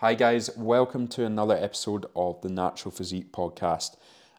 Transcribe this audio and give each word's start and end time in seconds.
Hi, 0.00 0.14
guys, 0.14 0.48
welcome 0.56 1.08
to 1.08 1.26
another 1.26 1.54
episode 1.54 2.06
of 2.16 2.40
the 2.40 2.48
Natural 2.48 2.90
Physique 2.90 3.32
Podcast. 3.32 3.98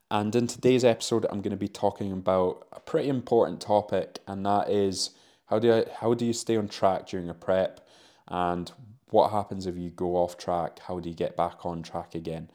And 0.09 0.35
in 0.35 0.47
today's 0.47 0.83
episode, 0.83 1.27
I'm 1.29 1.43
going 1.43 1.51
to 1.51 1.55
be 1.55 1.67
talking 1.67 2.11
about 2.11 2.65
a 2.71 2.79
pretty 2.79 3.09
important 3.09 3.61
topic, 3.61 4.17
and 4.25 4.43
that 4.43 4.71
is 4.71 5.11
how 5.45 5.59
do, 5.59 5.71
I, 5.71 5.85
how 5.99 6.15
do 6.15 6.25
you 6.25 6.33
stay 6.33 6.57
on 6.57 6.67
track 6.67 7.05
during 7.05 7.29
a 7.29 7.35
prep, 7.35 7.87
and 8.27 8.71
what 9.11 9.29
happens 9.29 9.67
if 9.67 9.77
you 9.77 9.91
go 9.91 10.15
off 10.15 10.35
track? 10.35 10.79
How 10.79 10.99
do 10.99 11.07
you 11.07 11.13
get 11.15 11.37
back 11.37 11.63
on 11.63 11.83
track 11.83 12.15
again? 12.15 12.49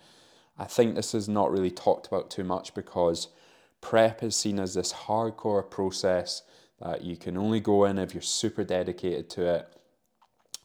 I 0.58 0.64
think 0.64 0.96
this 0.96 1.14
is 1.14 1.28
not 1.28 1.52
really 1.52 1.70
talked 1.70 2.08
about 2.08 2.28
too 2.28 2.42
much 2.42 2.74
because 2.74 3.28
prep 3.80 4.24
is 4.24 4.34
seen 4.34 4.58
as 4.58 4.74
this 4.74 4.92
hardcore 4.92 5.70
process 5.70 6.42
that 6.80 7.04
you 7.04 7.16
can 7.16 7.36
only 7.36 7.60
go 7.60 7.84
in 7.84 7.98
if 7.98 8.14
you're 8.14 8.20
super 8.20 8.64
dedicated 8.64 9.30
to 9.30 9.46
it. 9.46 9.68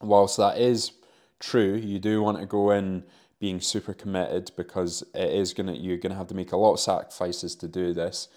Whilst 0.01 0.37
that 0.37 0.57
is 0.57 0.93
true, 1.41 1.75
you 1.75 1.99
do 1.99 2.21
want 2.21 2.39
to 2.39 2.45
go 2.45 2.71
in 2.71 3.03
being 3.39 3.59
super 3.59 3.93
committed 3.93 4.51
because 4.55 5.03
it 5.13 5.31
is 5.33 5.53
gonna 5.53 5.73
you're 5.73 5.97
gonna 5.97 6.15
have 6.15 6.27
to 6.27 6.35
make 6.35 6.51
a 6.51 6.57
lot 6.57 6.73
of 6.73 6.79
sacrifices 6.79 7.55
to 7.55 7.67
do 7.67 7.93
this. 7.93 8.29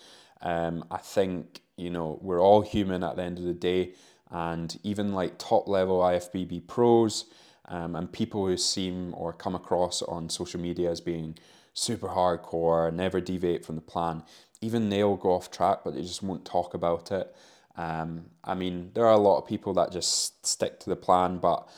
Um, 0.42 0.84
I 0.90 0.96
think 0.96 1.60
you 1.76 1.90
know 1.90 2.18
we're 2.22 2.40
all 2.40 2.62
human 2.62 3.04
at 3.04 3.16
the 3.16 3.22
end 3.22 3.38
of 3.38 3.44
the 3.44 3.54
day, 3.54 3.92
and 4.30 4.76
even 4.82 5.12
like 5.12 5.38
top 5.38 5.68
level 5.68 6.00
IFBB 6.00 6.66
pros 6.66 7.26
um, 7.66 7.94
and 7.94 8.12
people 8.12 8.46
who 8.46 8.56
seem 8.56 9.14
or 9.14 9.32
come 9.32 9.54
across 9.54 10.02
on 10.02 10.28
social 10.28 10.60
media 10.60 10.90
as 10.90 11.00
being 11.00 11.36
super 11.72 12.08
hardcore, 12.08 12.92
never 12.92 13.20
deviate 13.20 13.64
from 13.64 13.74
the 13.74 13.80
plan, 13.80 14.22
even 14.60 14.88
they'll 14.88 15.16
go 15.16 15.32
off 15.32 15.50
track, 15.50 15.78
but 15.84 15.94
they 15.94 16.02
just 16.02 16.22
won't 16.22 16.44
talk 16.44 16.74
about 16.74 17.10
it. 17.10 17.34
Um, 17.76 18.26
I 18.44 18.54
mean, 18.54 18.90
there 18.94 19.04
are 19.04 19.12
a 19.12 19.18
lot 19.18 19.38
of 19.38 19.46
people 19.46 19.74
that 19.74 19.90
just 19.90 20.46
stick 20.46 20.78
to 20.80 20.90
the 20.90 20.96
plan, 20.96 21.38
but 21.38 21.68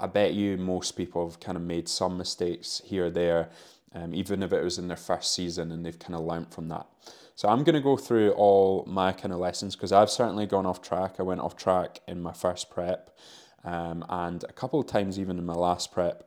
I 0.00 0.06
bet 0.06 0.34
you 0.34 0.56
most 0.56 0.92
people 0.92 1.28
have 1.28 1.40
kind 1.40 1.56
of 1.56 1.62
made 1.62 1.88
some 1.88 2.16
mistakes 2.16 2.80
here 2.84 3.06
or 3.06 3.10
there, 3.10 3.50
um, 3.94 4.14
even 4.14 4.42
if 4.42 4.52
it 4.52 4.62
was 4.62 4.78
in 4.78 4.88
their 4.88 4.96
first 4.96 5.34
season 5.34 5.70
and 5.70 5.84
they've 5.84 5.98
kind 5.98 6.14
of 6.14 6.24
learnt 6.24 6.52
from 6.52 6.68
that. 6.68 6.86
So 7.34 7.48
I'm 7.48 7.64
going 7.64 7.74
to 7.74 7.80
go 7.80 7.96
through 7.96 8.32
all 8.32 8.84
my 8.86 9.12
kind 9.12 9.32
of 9.32 9.40
lessons 9.40 9.74
because 9.74 9.92
I've 9.92 10.10
certainly 10.10 10.46
gone 10.46 10.66
off 10.66 10.82
track. 10.82 11.16
I 11.18 11.22
went 11.22 11.40
off 11.40 11.56
track 11.56 12.00
in 12.06 12.20
my 12.20 12.32
first 12.32 12.70
prep 12.70 13.16
um, 13.64 14.04
and 14.08 14.44
a 14.44 14.52
couple 14.52 14.80
of 14.80 14.86
times 14.86 15.18
even 15.18 15.38
in 15.38 15.46
my 15.46 15.54
last 15.54 15.92
prep. 15.92 16.24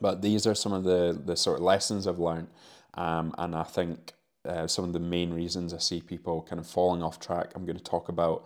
But 0.00 0.22
these 0.22 0.46
are 0.46 0.54
some 0.54 0.72
of 0.72 0.84
the, 0.84 1.20
the 1.24 1.36
sort 1.36 1.58
of 1.58 1.64
lessons 1.64 2.06
I've 2.06 2.18
learned. 2.18 2.48
Um, 2.94 3.34
and 3.38 3.54
I 3.54 3.64
think 3.64 4.12
uh, 4.44 4.66
some 4.66 4.84
of 4.84 4.92
the 4.92 5.00
main 5.00 5.32
reasons 5.32 5.72
I 5.72 5.78
see 5.78 6.00
people 6.00 6.42
kind 6.42 6.60
of 6.60 6.66
falling 6.66 7.02
off 7.02 7.18
track 7.18 7.52
I'm 7.54 7.64
going 7.64 7.78
to 7.78 7.82
talk 7.82 8.08
about 8.08 8.44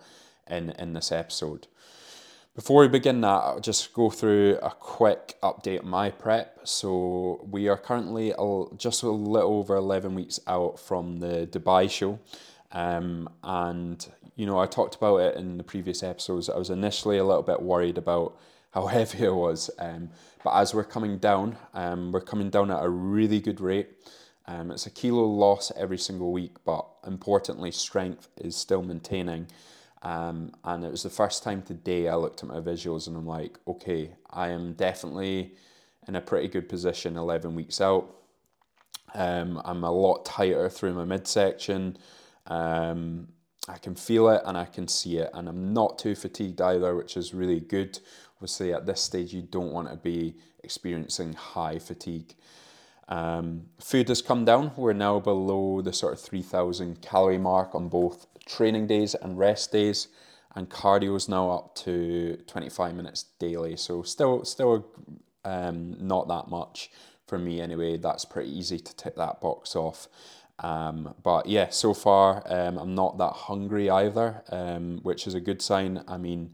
in, 0.49 0.71
in 0.71 0.93
this 0.93 1.11
episode. 1.11 1.67
Before 2.55 2.81
we 2.81 2.87
begin 2.87 3.21
that, 3.21 3.27
I'll 3.27 3.59
just 3.59 3.93
go 3.93 4.09
through 4.09 4.57
a 4.61 4.71
quick 4.71 5.35
update 5.43 5.83
on 5.83 5.89
my 5.89 6.09
prep. 6.09 6.59
So 6.63 7.47
we 7.49 7.67
are 7.69 7.77
currently 7.77 8.33
just 8.75 9.03
a 9.03 9.09
little 9.09 9.53
over 9.53 9.75
11 9.75 10.15
weeks 10.15 10.39
out 10.47 10.79
from 10.79 11.19
the 11.19 11.47
Dubai 11.49 11.89
show. 11.89 12.19
Um, 12.71 13.29
and, 13.43 14.05
you 14.35 14.47
know, 14.47 14.59
I 14.59 14.65
talked 14.65 14.95
about 14.95 15.17
it 15.17 15.35
in 15.35 15.57
the 15.57 15.63
previous 15.63 16.01
episodes. 16.01 16.49
I 16.49 16.57
was 16.57 16.71
initially 16.71 17.19
a 17.19 17.23
little 17.23 17.43
bit 17.43 17.61
worried 17.61 17.99
about 17.99 18.37
how 18.71 18.87
heavy 18.87 19.25
it 19.25 19.33
was. 19.33 19.69
Um, 19.77 20.09
but 20.43 20.55
as 20.55 20.73
we're 20.73 20.83
coming 20.83 21.19
down, 21.19 21.55
um, 21.75 22.11
we're 22.11 22.21
coming 22.21 22.49
down 22.49 22.71
at 22.71 22.83
a 22.83 22.89
really 22.89 23.39
good 23.39 23.61
rate. 23.61 23.89
Um, 24.47 24.71
it's 24.71 24.87
a 24.87 24.91
kilo 24.91 25.23
loss 25.23 25.71
every 25.77 25.99
single 25.99 26.31
week, 26.31 26.55
but 26.65 26.83
importantly, 27.05 27.69
strength 27.69 28.27
is 28.37 28.55
still 28.55 28.81
maintaining. 28.81 29.47
Um, 30.01 30.53
and 30.63 30.83
it 30.85 30.91
was 30.91 31.03
the 31.03 31.09
first 31.09 31.43
time 31.43 31.61
today 31.61 32.07
I 32.07 32.15
looked 32.15 32.41
at 32.41 32.49
my 32.49 32.59
visuals 32.59 33.07
and 33.07 33.17
I'm 33.17 33.27
like, 33.27 33.59
okay, 33.67 34.11
I 34.29 34.49
am 34.49 34.73
definitely 34.73 35.55
in 36.07 36.15
a 36.15 36.21
pretty 36.21 36.47
good 36.47 36.69
position 36.69 37.17
11 37.17 37.53
weeks 37.53 37.81
out. 37.81 38.15
Um, 39.13 39.61
I'm 39.65 39.83
a 39.83 39.91
lot 39.91 40.25
tighter 40.25 40.69
through 40.69 40.93
my 40.93 41.05
midsection. 41.05 41.97
Um, 42.47 43.27
I 43.67 43.77
can 43.77 43.95
feel 43.95 44.29
it 44.29 44.41
and 44.45 44.57
I 44.57 44.65
can 44.65 44.87
see 44.87 45.17
it, 45.17 45.29
and 45.33 45.47
I'm 45.47 45.73
not 45.73 45.99
too 45.99 46.15
fatigued 46.15 46.61
either, 46.61 46.95
which 46.95 47.17
is 47.17 47.33
really 47.33 47.59
good. 47.59 47.99
Obviously, 48.37 48.73
at 48.73 48.85
this 48.85 49.01
stage, 49.01 49.33
you 49.33 49.43
don't 49.43 49.71
want 49.71 49.89
to 49.89 49.95
be 49.95 50.35
experiencing 50.63 51.33
high 51.33 51.77
fatigue. 51.77 52.33
Um, 53.09 53.65
food 53.79 54.07
has 54.07 54.21
come 54.21 54.45
down. 54.45 54.71
We're 54.77 54.93
now 54.93 55.19
below 55.19 55.81
the 55.81 55.91
sort 55.91 56.13
of 56.13 56.21
3,000 56.21 57.01
calorie 57.01 57.39
mark 57.39 57.73
on 57.73 57.89
both 57.89 58.27
training 58.45 58.87
days 58.87 59.15
and 59.15 59.37
rest 59.37 59.71
days, 59.71 60.07
and 60.55 60.69
cardio 60.69 61.15
is 61.15 61.27
now 61.27 61.49
up 61.49 61.75
to 61.75 62.37
25 62.47 62.95
minutes 62.95 63.25
daily. 63.39 63.75
So 63.75 64.03
still, 64.03 64.45
still 64.45 64.85
um, 65.43 65.95
not 65.99 66.27
that 66.27 66.49
much 66.49 66.91
for 67.27 67.39
me 67.39 67.59
anyway. 67.61 67.97
That's 67.97 68.25
pretty 68.25 68.55
easy 68.55 68.79
to 68.79 68.95
tick 68.95 69.15
that 69.15 69.41
box 69.41 69.75
off. 69.75 70.07
Um, 70.59 71.15
but 71.23 71.45
yeah, 71.45 71.69
so 71.69 71.93
far 71.93 72.43
um, 72.45 72.77
I'm 72.77 72.93
not 72.93 73.17
that 73.17 73.31
hungry 73.31 73.89
either, 73.89 74.43
um, 74.49 74.99
which 75.03 75.25
is 75.25 75.33
a 75.33 75.39
good 75.39 75.61
sign. 75.61 76.03
I 76.07 76.17
mean, 76.17 76.51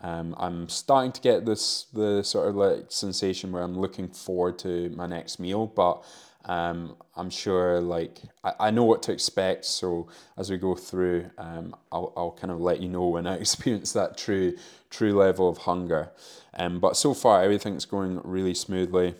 um, 0.00 0.34
I'm 0.38 0.68
starting 0.68 1.12
to 1.12 1.20
get 1.20 1.46
this 1.46 1.86
the 1.92 2.22
sort 2.22 2.48
of 2.48 2.56
like 2.56 2.86
sensation 2.88 3.52
where 3.52 3.62
I'm 3.62 3.78
looking 3.78 4.08
forward 4.08 4.58
to 4.60 4.90
my 4.90 5.06
next 5.06 5.38
meal, 5.38 5.66
but 5.66 6.04
um, 6.44 6.96
I'm 7.16 7.30
sure 7.30 7.80
like 7.80 8.18
I, 8.44 8.52
I 8.60 8.70
know 8.70 8.84
what 8.84 9.02
to 9.04 9.12
expect. 9.12 9.64
So 9.64 10.08
as 10.36 10.50
we 10.50 10.58
go 10.58 10.74
through, 10.74 11.30
um, 11.38 11.74
I'll, 11.90 12.12
I'll 12.16 12.32
kind 12.32 12.50
of 12.50 12.60
let 12.60 12.80
you 12.80 12.88
know 12.88 13.08
when 13.08 13.26
I 13.26 13.36
experience 13.40 13.92
that 13.92 14.18
true 14.18 14.56
true 14.90 15.14
level 15.14 15.48
of 15.48 15.58
hunger. 15.58 16.10
Um, 16.54 16.78
but 16.78 16.96
so 16.96 17.14
far 17.14 17.42
everything's 17.42 17.84
going 17.84 18.20
really 18.22 18.54
smoothly. 18.54 19.14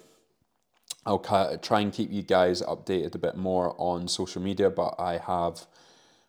I'll 1.04 1.20
try 1.20 1.80
and 1.80 1.92
keep 1.92 2.10
you 2.10 2.22
guys 2.22 2.62
updated 2.62 3.14
a 3.14 3.18
bit 3.18 3.36
more 3.36 3.76
on 3.78 4.08
social 4.08 4.42
media, 4.42 4.70
but 4.70 4.96
I 4.98 5.18
have 5.18 5.64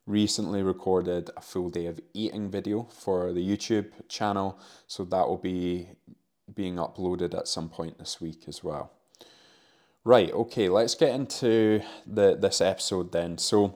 recently 0.07 0.63
recorded 0.63 1.29
a 1.35 1.41
full 1.41 1.69
day 1.69 1.85
of 1.85 1.99
eating 2.13 2.49
video 2.49 2.83
for 2.83 3.33
the 3.33 3.45
YouTube 3.45 3.91
channel, 4.07 4.57
so 4.87 5.03
that 5.03 5.27
will 5.27 5.37
be 5.37 5.89
being 6.55 6.75
uploaded 6.75 7.37
at 7.37 7.47
some 7.47 7.69
point 7.69 7.99
this 7.99 8.19
week 8.19 8.45
as 8.47 8.63
well. 8.63 8.91
Right, 10.05 10.31
okay, 10.31 10.69
let's 10.69 10.95
get 10.95 11.13
into 11.13 11.81
the 12.05 12.37
this 12.39 12.61
episode 12.61 13.11
then. 13.11 13.37
So, 13.37 13.75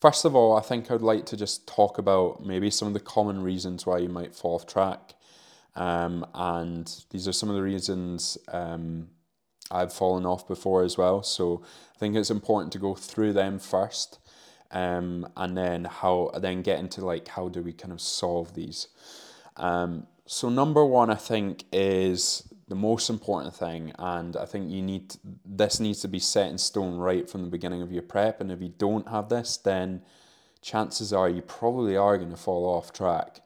first 0.00 0.24
of 0.24 0.34
all, 0.34 0.56
I 0.56 0.62
think 0.62 0.90
I'd 0.90 1.02
like 1.02 1.26
to 1.26 1.36
just 1.36 1.68
talk 1.68 1.98
about 1.98 2.44
maybe 2.44 2.70
some 2.70 2.88
of 2.88 2.94
the 2.94 3.00
common 3.00 3.42
reasons 3.42 3.84
why 3.84 3.98
you 3.98 4.08
might 4.08 4.34
fall 4.34 4.54
off 4.54 4.66
track. 4.66 5.14
Um, 5.76 6.24
and 6.34 7.04
these 7.10 7.28
are 7.28 7.32
some 7.32 7.50
of 7.50 7.56
the 7.56 7.62
reasons 7.62 8.38
um, 8.48 9.08
I've 9.70 9.92
fallen 9.92 10.24
off 10.24 10.48
before 10.48 10.82
as 10.82 10.96
well. 10.96 11.22
So, 11.22 11.62
I 11.94 11.98
think 11.98 12.16
it's 12.16 12.30
important 12.30 12.72
to 12.72 12.78
go 12.78 12.94
through 12.94 13.34
them 13.34 13.58
first. 13.58 14.18
Um, 14.74 15.26
and 15.36 15.56
then 15.56 15.84
how 15.84 16.32
then 16.36 16.62
get 16.62 16.80
into 16.80 17.04
like 17.04 17.28
how 17.28 17.48
do 17.48 17.62
we 17.62 17.72
kind 17.72 17.92
of 17.92 18.00
solve 18.00 18.54
these 18.54 18.88
um, 19.56 20.06
so 20.26 20.48
number 20.48 20.84
one 20.84 21.10
i 21.10 21.14
think 21.14 21.64
is 21.72 22.52
the 22.68 22.74
most 22.74 23.10
important 23.10 23.54
thing, 23.54 23.92
and 23.98 24.36
I 24.36 24.46
think 24.46 24.70
you 24.70 24.82
need 24.82 25.14
this 25.44 25.80
needs 25.80 26.00
to 26.00 26.08
be 26.08 26.18
set 26.18 26.50
in 26.50 26.58
stone 26.58 26.96
right 26.96 27.28
from 27.28 27.42
the 27.42 27.50
beginning 27.50 27.82
of 27.82 27.92
your 27.92 28.02
prep. 28.02 28.40
And 28.40 28.50
if 28.50 28.60
you 28.60 28.72
don't 28.78 29.08
have 29.08 29.28
this, 29.28 29.56
then 29.58 30.02
chances 30.62 31.12
are 31.12 31.28
you 31.28 31.42
probably 31.42 31.96
are 31.96 32.16
going 32.16 32.30
to 32.30 32.36
fall 32.36 32.64
off 32.64 32.92
track. 32.92 33.40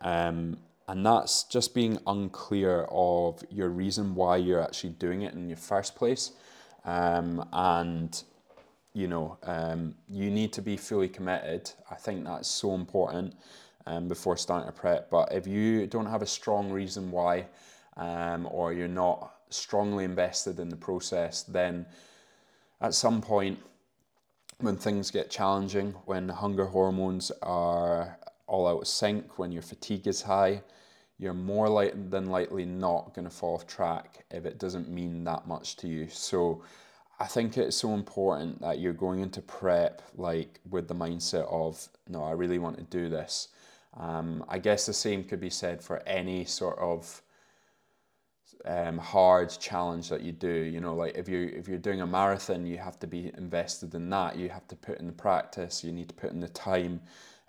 Um, 0.00 0.58
and 0.88 1.04
that's 1.04 1.44
just 1.44 1.74
being 1.74 1.98
unclear 2.06 2.86
of 2.90 3.42
your 3.50 3.68
reason 3.68 4.14
why 4.14 4.36
you're 4.36 4.62
actually 4.62 4.90
doing 4.90 5.22
it 5.22 5.34
in 5.34 5.48
your 5.48 5.58
first 5.58 5.96
place. 5.96 6.32
Um, 6.84 7.48
and 7.52 8.22
you 8.94 9.08
know, 9.08 9.38
um, 9.44 9.94
you 10.08 10.30
need 10.30 10.52
to 10.54 10.62
be 10.62 10.76
fully 10.76 11.08
committed. 11.08 11.70
I 11.90 11.94
think 11.94 12.24
that's 12.24 12.48
so 12.48 12.74
important 12.74 13.34
um, 13.86 14.08
before 14.08 14.36
starting 14.36 14.68
a 14.68 14.72
prep. 14.72 15.10
But 15.10 15.32
if 15.32 15.46
you 15.46 15.86
don't 15.86 16.06
have 16.06 16.22
a 16.22 16.26
strong 16.26 16.70
reason 16.70 17.10
why, 17.10 17.46
um, 17.96 18.48
or 18.50 18.72
you're 18.72 18.88
not 18.88 19.34
strongly 19.50 20.04
invested 20.04 20.58
in 20.58 20.68
the 20.68 20.76
process, 20.76 21.42
then 21.42 21.86
at 22.80 22.94
some 22.94 23.20
point 23.20 23.58
when 24.58 24.76
things 24.76 25.10
get 25.10 25.30
challenging, 25.30 25.92
when 26.04 26.28
hunger 26.28 26.66
hormones 26.66 27.32
are 27.42 28.18
all 28.46 28.66
out 28.66 28.82
of 28.82 28.86
sync, 28.86 29.38
when 29.38 29.50
your 29.50 29.62
fatigue 29.62 30.06
is 30.06 30.22
high, 30.22 30.62
you're 31.18 31.34
more 31.34 31.68
like 31.68 32.10
than 32.10 32.26
likely 32.26 32.64
not 32.64 33.14
going 33.14 33.24
to 33.24 33.30
fall 33.30 33.54
off 33.54 33.66
track 33.66 34.24
if 34.30 34.44
it 34.44 34.58
doesn't 34.58 34.88
mean 34.88 35.24
that 35.24 35.46
much 35.46 35.76
to 35.76 35.88
you. 35.88 36.08
So 36.08 36.62
I 37.22 37.26
think 37.26 37.56
it's 37.56 37.76
so 37.76 37.94
important 37.94 38.60
that 38.62 38.80
you're 38.80 38.92
going 38.92 39.20
into 39.20 39.40
prep 39.42 40.02
like 40.16 40.58
with 40.68 40.88
the 40.88 40.94
mindset 40.94 41.46
of 41.52 41.88
no, 42.08 42.24
I 42.24 42.32
really 42.32 42.58
want 42.58 42.78
to 42.78 42.82
do 42.82 43.08
this. 43.08 43.48
Um, 43.96 44.44
I 44.48 44.58
guess 44.58 44.86
the 44.86 44.92
same 44.92 45.22
could 45.22 45.38
be 45.38 45.50
said 45.50 45.82
for 45.84 46.02
any 46.04 46.44
sort 46.44 46.78
of 46.80 47.22
um, 48.64 48.98
hard 48.98 49.50
challenge 49.50 50.08
that 50.08 50.22
you 50.22 50.32
do. 50.32 50.52
You 50.52 50.80
know, 50.80 50.96
like 50.96 51.14
if 51.16 51.28
you 51.28 51.52
if 51.56 51.68
you're 51.68 51.78
doing 51.78 52.00
a 52.00 52.06
marathon, 52.06 52.66
you 52.66 52.78
have 52.78 52.98
to 52.98 53.06
be 53.06 53.30
invested 53.38 53.94
in 53.94 54.10
that. 54.10 54.36
You 54.36 54.48
have 54.48 54.66
to 54.68 54.74
put 54.74 54.98
in 54.98 55.06
the 55.06 55.12
practice. 55.12 55.84
You 55.84 55.92
need 55.92 56.08
to 56.08 56.14
put 56.14 56.32
in 56.32 56.40
the 56.40 56.48
time. 56.48 57.00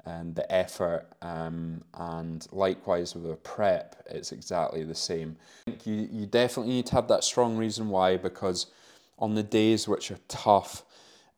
and 0.06 0.36
the 0.36 0.52
effort. 0.52 1.08
Um, 1.22 1.84
and 1.94 2.46
likewise 2.52 3.16
with 3.16 3.32
a 3.32 3.36
prep, 3.36 4.06
it's 4.10 4.32
exactly 4.32 4.84
the 4.84 4.96
same. 4.96 5.38
You, 5.86 6.08
you 6.12 6.26
definitely 6.26 6.74
need 6.74 6.88
to 6.88 6.96
have 6.96 7.08
that 7.08 7.24
strong 7.24 7.58
reason 7.58 7.90
why 7.90 8.18
because 8.18 8.68
on 9.18 9.36
the 9.36 9.44
days 9.44 9.88
which 9.88 10.12
are 10.12 10.20
tough, 10.28 10.84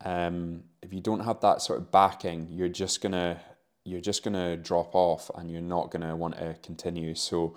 um, 0.04 0.64
if 0.82 0.92
you 0.92 1.00
don't 1.00 1.20
have 1.20 1.40
that 1.40 1.62
sort 1.62 1.78
of 1.78 1.90
backing, 1.90 2.48
you're 2.50 2.68
just 2.68 3.00
gonna 3.00 3.40
you're 3.84 4.00
just 4.00 4.24
gonna 4.24 4.56
drop 4.56 4.94
off 4.94 5.30
and 5.36 5.50
you're 5.50 5.60
not 5.60 5.90
gonna 5.90 6.16
want 6.16 6.36
to 6.36 6.56
continue. 6.62 7.14
So, 7.14 7.56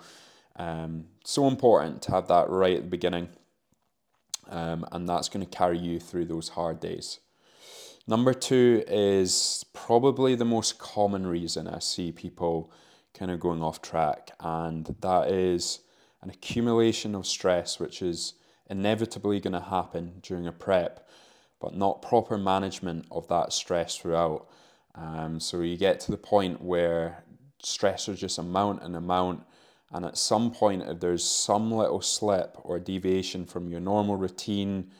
um, 0.56 1.06
so 1.24 1.48
important 1.48 2.02
to 2.02 2.12
have 2.12 2.28
that 2.28 2.48
right 2.48 2.76
at 2.76 2.82
the 2.82 2.88
beginning, 2.88 3.28
um, 4.48 4.86
and 4.92 5.08
that's 5.08 5.28
to 5.28 5.46
carry 5.46 5.78
you 5.78 5.98
through 5.98 6.26
those 6.26 6.50
hard 6.50 6.80
days. 6.80 7.18
Number 8.06 8.32
two 8.32 8.82
is 8.88 9.64
probably 9.72 10.34
the 10.34 10.44
most 10.44 10.78
common 10.78 11.26
reason 11.26 11.68
I 11.68 11.78
see 11.78 12.12
people 12.12 12.72
kind 13.14 13.30
of 13.30 13.40
going 13.40 13.62
off 13.62 13.82
track, 13.82 14.30
and 14.40 14.96
that 15.00 15.30
is 15.30 15.80
an 16.22 16.30
accumulation 16.30 17.14
of 17.14 17.26
stress, 17.26 17.78
which 17.78 18.02
is 18.02 18.34
inevitably 18.70 19.40
going 19.40 19.52
to 19.52 19.60
happen 19.60 20.20
during 20.22 20.46
a 20.46 20.52
prep, 20.52 21.08
but 21.60 21.74
not 21.74 22.00
proper 22.00 22.38
management 22.38 23.06
of 23.10 23.28
that 23.28 23.52
stress 23.52 23.96
throughout. 23.96 24.48
Um, 24.94 25.40
so 25.40 25.60
you 25.60 25.76
get 25.76 26.00
to 26.00 26.10
the 26.10 26.16
point 26.16 26.62
where 26.62 27.24
stressors 27.62 28.18
just 28.18 28.38
amount 28.38 28.82
and 28.82 28.96
amount, 28.96 29.44
and 29.92 30.04
at 30.04 30.16
some 30.16 30.52
point, 30.52 30.84
if 30.86 31.00
there's 31.00 31.24
some 31.24 31.72
little 31.72 32.00
slip 32.00 32.56
or 32.62 32.78
deviation 32.78 33.44
from 33.44 33.68
your 33.68 33.80
normal 33.80 34.16
routine, 34.16 34.90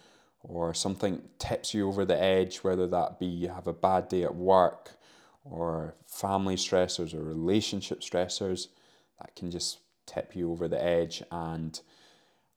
or 0.42 0.72
something 0.74 1.22
tips 1.38 1.74
you 1.74 1.86
over 1.86 2.04
the 2.04 2.20
edge, 2.20 2.58
whether 2.58 2.86
that 2.86 3.18
be 3.18 3.26
you 3.26 3.48
have 3.48 3.66
a 3.66 3.72
bad 3.72 4.08
day 4.08 4.24
at 4.24 4.34
work, 4.34 4.92
or 5.44 5.94
family 6.06 6.56
stressors, 6.56 7.14
or 7.14 7.22
relationship 7.22 8.00
stressors, 8.00 8.68
that 9.20 9.36
can 9.36 9.50
just 9.50 9.78
tip 10.06 10.34
you 10.34 10.50
over 10.50 10.66
the 10.66 10.82
edge 10.82 11.22
and 11.30 11.80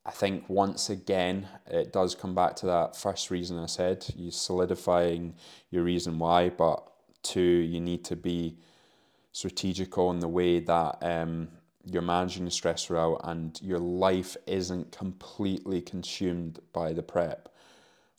I 0.05 0.11
think 0.11 0.50
once 0.50 0.89
again, 0.89 1.47
it 1.65 1.94
does 1.94 2.13
come 2.13 2.35
back 2.35 2.55
to 2.57 2.65
that 2.65 2.95
first 2.95 3.31
reason 3.31 3.57
I 3.57 3.67
said, 3.67 4.05
you 4.15 4.31
solidifying 4.31 5.35
your 5.69 5.83
reason 5.83 6.19
why, 6.19 6.50
but 6.50 6.83
two, 7.21 7.39
you 7.39 7.79
need 7.79 8.03
to 8.05 8.17
be 8.17 8.57
strategical 9.31 10.11
in 10.11 10.19
the 10.19 10.27
way 10.27 10.59
that 10.59 10.97
um, 11.01 11.47
you're 11.85 12.01
managing 12.01 12.44
the 12.44 12.51
stress 12.51 12.85
throughout 12.85 13.21
and 13.23 13.59
your 13.61 13.79
life 13.79 14.35
isn't 14.45 14.91
completely 14.91 15.81
consumed 15.81 16.59
by 16.73 16.91
the 16.91 17.03
prep. 17.03 17.47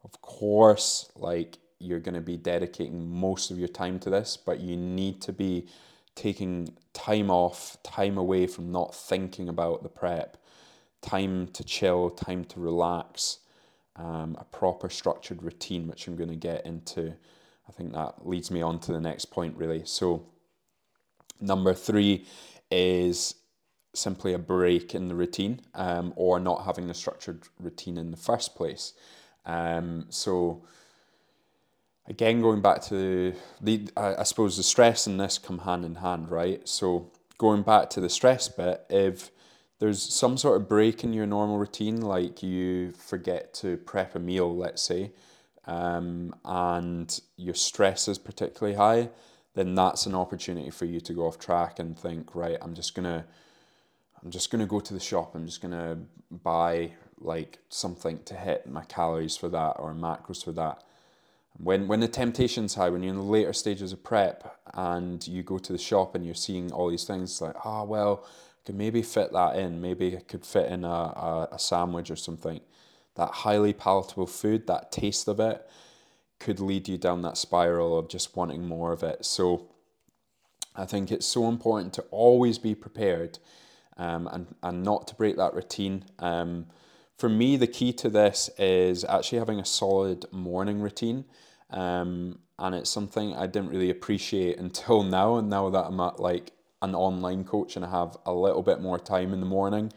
Of 0.04 0.20
course, 0.22 1.10
like 1.16 1.58
you're 1.78 2.00
going 2.00 2.14
to 2.14 2.22
be 2.22 2.38
dedicating 2.38 3.06
most 3.06 3.50
of 3.50 3.58
your 3.58 3.68
time 3.68 3.98
to 4.00 4.10
this, 4.10 4.38
but 4.38 4.60
you 4.60 4.76
need 4.76 5.20
to 5.22 5.32
be 5.34 5.68
taking 6.14 6.74
time 6.94 7.30
off, 7.30 7.76
time 7.82 8.16
away 8.16 8.46
from 8.46 8.72
not 8.72 8.94
thinking 8.94 9.50
about 9.50 9.82
the 9.82 9.88
prep 9.90 10.38
time 11.04 11.48
to 11.48 11.62
chill, 11.62 12.10
time 12.10 12.44
to 12.46 12.60
relax, 12.60 13.38
um, 13.96 14.36
a 14.40 14.44
proper 14.44 14.88
structured 14.88 15.42
routine, 15.42 15.86
which 15.86 16.06
I'm 16.08 16.16
going 16.16 16.30
to 16.30 16.36
get 16.36 16.64
into. 16.64 17.14
I 17.68 17.72
think 17.72 17.92
that 17.92 18.26
leads 18.26 18.50
me 18.50 18.62
on 18.62 18.78
to 18.80 18.92
the 18.92 19.00
next 19.00 19.26
point, 19.26 19.56
really. 19.56 19.82
So, 19.84 20.26
number 21.40 21.74
three 21.74 22.26
is 22.70 23.34
simply 23.94 24.32
a 24.32 24.38
break 24.38 24.94
in 24.94 25.08
the 25.08 25.14
routine 25.14 25.60
um, 25.74 26.12
or 26.16 26.40
not 26.40 26.64
having 26.64 26.90
a 26.90 26.94
structured 26.94 27.44
routine 27.60 27.96
in 27.96 28.10
the 28.10 28.16
first 28.16 28.56
place. 28.56 28.94
Um, 29.46 30.06
so, 30.08 30.64
again, 32.08 32.40
going 32.40 32.62
back 32.62 32.82
to 32.84 33.34
the, 33.60 33.88
I, 33.96 34.16
I 34.16 34.22
suppose 34.22 34.56
the 34.56 34.62
stress 34.62 35.06
and 35.06 35.20
this 35.20 35.38
come 35.38 35.58
hand 35.58 35.84
in 35.84 35.96
hand, 35.96 36.30
right? 36.30 36.66
So, 36.66 37.12
going 37.36 37.62
back 37.62 37.90
to 37.90 38.00
the 38.00 38.08
stress 38.08 38.48
bit, 38.48 38.84
if 38.88 39.30
there's 39.78 40.02
some 40.02 40.36
sort 40.36 40.60
of 40.60 40.68
break 40.68 41.04
in 41.04 41.12
your 41.12 41.26
normal 41.26 41.58
routine, 41.58 42.00
like 42.00 42.42
you 42.42 42.92
forget 42.92 43.52
to 43.54 43.76
prep 43.78 44.14
a 44.14 44.18
meal, 44.18 44.54
let's 44.56 44.82
say, 44.82 45.12
um, 45.66 46.34
and 46.44 47.20
your 47.36 47.54
stress 47.54 48.08
is 48.08 48.18
particularly 48.18 48.76
high, 48.76 49.08
then 49.54 49.74
that's 49.74 50.06
an 50.06 50.14
opportunity 50.14 50.70
for 50.70 50.84
you 50.84 51.00
to 51.00 51.12
go 51.12 51.26
off 51.26 51.38
track 51.38 51.78
and 51.78 51.98
think, 51.98 52.34
right, 52.34 52.58
I'm 52.60 52.74
just 52.74 52.94
gonna, 52.94 53.24
I'm 54.22 54.30
just 54.30 54.50
gonna 54.50 54.66
go 54.66 54.80
to 54.80 54.94
the 54.94 55.00
shop. 55.00 55.34
I'm 55.34 55.46
just 55.46 55.62
gonna 55.62 55.98
buy 56.30 56.92
like 57.18 57.58
something 57.68 58.20
to 58.24 58.34
hit 58.34 58.66
my 58.66 58.84
calories 58.84 59.36
for 59.36 59.48
that 59.48 59.76
or 59.78 59.94
macros 59.94 60.44
for 60.44 60.52
that. 60.52 60.82
When 61.56 61.86
when 61.86 62.00
the 62.00 62.08
temptation's 62.08 62.74
high, 62.74 62.90
when 62.90 63.02
you're 63.02 63.12
in 63.12 63.16
the 63.16 63.22
later 63.22 63.52
stages 63.52 63.92
of 63.92 64.02
prep 64.02 64.58
and 64.74 65.26
you 65.26 65.42
go 65.44 65.58
to 65.58 65.72
the 65.72 65.78
shop 65.78 66.14
and 66.14 66.24
you're 66.24 66.34
seeing 66.34 66.72
all 66.72 66.90
these 66.90 67.04
things 67.04 67.40
like, 67.40 67.54
ah, 67.64 67.82
oh, 67.82 67.84
well, 67.84 68.26
could 68.64 68.74
maybe 68.74 69.02
fit 69.02 69.32
that 69.32 69.56
in. 69.56 69.80
Maybe 69.80 70.08
it 70.08 70.28
could 70.28 70.44
fit 70.44 70.70
in 70.70 70.84
a, 70.84 70.88
a, 70.88 71.48
a 71.52 71.58
sandwich 71.58 72.10
or 72.10 72.16
something. 72.16 72.60
That 73.16 73.30
highly 73.30 73.72
palatable 73.72 74.26
food, 74.26 74.66
that 74.66 74.90
taste 74.90 75.28
of 75.28 75.38
it, 75.38 75.68
could 76.40 76.60
lead 76.60 76.88
you 76.88 76.98
down 76.98 77.22
that 77.22 77.36
spiral 77.36 77.98
of 77.98 78.08
just 78.08 78.36
wanting 78.36 78.66
more 78.66 78.92
of 78.92 79.02
it. 79.02 79.24
So 79.24 79.68
I 80.74 80.84
think 80.84 81.12
it's 81.12 81.26
so 81.26 81.48
important 81.48 81.92
to 81.94 82.02
always 82.10 82.58
be 82.58 82.74
prepared 82.74 83.38
um, 83.96 84.28
and, 84.32 84.54
and 84.62 84.82
not 84.82 85.06
to 85.08 85.14
break 85.14 85.36
that 85.36 85.54
routine. 85.54 86.04
Um, 86.18 86.66
for 87.16 87.28
me, 87.28 87.56
the 87.56 87.68
key 87.68 87.92
to 87.94 88.08
this 88.08 88.50
is 88.58 89.04
actually 89.04 89.38
having 89.38 89.60
a 89.60 89.64
solid 89.64 90.26
morning 90.32 90.80
routine. 90.80 91.24
Um, 91.70 92.40
and 92.58 92.74
it's 92.74 92.90
something 92.90 93.34
I 93.34 93.46
didn't 93.46 93.70
really 93.70 93.90
appreciate 93.90 94.58
until 94.66 95.02
now. 95.02 95.36
And 95.36 95.48
now 95.48 95.70
that 95.70 95.86
I'm 95.86 96.00
at 96.00 96.18
like 96.18 96.52
an 96.90 96.94
online 96.94 97.44
coach 97.44 97.76
and 97.76 97.84
I 97.84 97.90
have 97.90 98.16
a 98.26 98.32
little 98.32 98.62
bit 98.62 98.80
more 98.80 98.98
time 98.98 99.32
in 99.32 99.40
the 99.40 99.46
morning. 99.46 99.92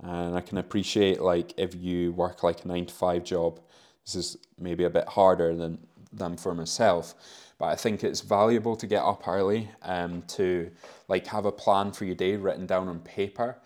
And 0.00 0.36
I 0.36 0.40
can 0.40 0.58
appreciate 0.58 1.20
like 1.20 1.54
if 1.56 1.74
you 1.74 2.12
work 2.12 2.42
like 2.42 2.64
a 2.64 2.68
nine 2.68 2.86
to 2.86 2.94
five 2.94 3.24
job, 3.24 3.60
this 4.04 4.14
is 4.14 4.36
maybe 4.58 4.84
a 4.84 4.90
bit 4.90 5.08
harder 5.08 5.54
than 5.54 5.78
than 6.12 6.36
for 6.36 6.54
myself. 6.54 7.14
But 7.58 7.66
I 7.66 7.74
think 7.74 8.04
it's 8.04 8.20
valuable 8.20 8.76
to 8.76 8.86
get 8.86 9.02
up 9.02 9.26
early 9.26 9.68
um, 9.82 10.22
to 10.28 10.70
like 11.08 11.26
have 11.26 11.44
a 11.44 11.52
plan 11.52 11.92
for 11.92 12.04
your 12.04 12.14
day 12.14 12.36
written 12.36 12.66
down 12.66 12.88
on 12.88 13.00
paper. 13.00 13.58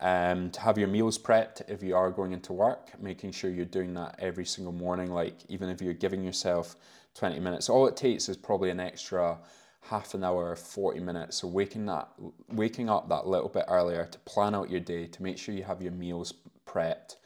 Um, 0.00 0.52
to 0.52 0.60
have 0.60 0.78
your 0.78 0.86
meals 0.86 1.18
prepped 1.18 1.62
if 1.68 1.82
you 1.82 1.96
are 1.96 2.12
going 2.12 2.32
into 2.32 2.52
work, 2.52 2.92
making 3.02 3.32
sure 3.32 3.50
you're 3.50 3.64
doing 3.64 3.94
that 3.94 4.14
every 4.20 4.44
single 4.44 4.72
morning. 4.72 5.10
Like 5.10 5.34
even 5.48 5.68
if 5.68 5.82
you're 5.82 5.94
giving 5.94 6.22
yourself 6.22 6.76
20 7.14 7.40
minutes, 7.40 7.68
all 7.68 7.88
it 7.88 7.96
takes 7.96 8.28
is 8.28 8.36
probably 8.36 8.70
an 8.70 8.78
extra 8.78 9.38
half 9.82 10.14
an 10.14 10.24
hour, 10.24 10.54
40 10.54 11.00
minutes. 11.00 11.38
So 11.38 11.48
waking 11.48 11.86
that 11.86 12.08
waking 12.48 12.88
up 12.90 13.08
that 13.08 13.26
little 13.26 13.48
bit 13.48 13.64
earlier 13.68 14.06
to 14.06 14.18
plan 14.20 14.54
out 14.54 14.70
your 14.70 14.80
day, 14.80 15.06
to 15.06 15.22
make 15.22 15.38
sure 15.38 15.54
you 15.54 15.64
have 15.64 15.82
your 15.82 15.92
meals 15.92 16.34
prepped. 16.66 17.16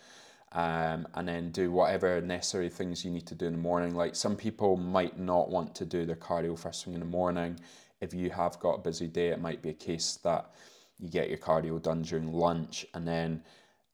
Um, 0.55 1.09
and 1.15 1.27
then 1.27 1.51
do 1.51 1.73
whatever 1.73 2.21
necessary 2.21 2.69
things 2.69 3.07
you 3.07 3.11
need 3.11 3.27
to 3.29 3.35
do 3.35 3.47
in 3.47 3.53
the 3.53 3.59
morning. 3.59 3.95
Like 3.95 4.15
some 4.15 4.37
people 4.37 4.77
might 4.77 5.19
not 5.19 5.49
want 5.49 5.75
to 5.77 5.87
do 5.87 6.05
their 6.05 6.17
cardio 6.17 6.59
first 6.59 6.85
thing 6.85 6.93
in 6.93 7.01
the 7.01 7.07
morning. 7.07 7.59
If 8.03 8.13
you 8.13 8.29
have 8.29 8.61
got 8.61 8.75
a 8.75 8.79
busy 8.79 9.07
day, 9.07 9.29
it 9.29 9.41
might 9.41 9.63
be 9.63 9.71
a 9.71 9.75
case 9.75 10.19
that 10.25 10.51
you 10.99 11.09
get 11.09 11.31
your 11.31 11.39
cardio 11.39 11.81
done 11.81 12.03
during 12.03 12.33
lunch 12.33 12.85
and 12.93 13.09
then 13.09 13.43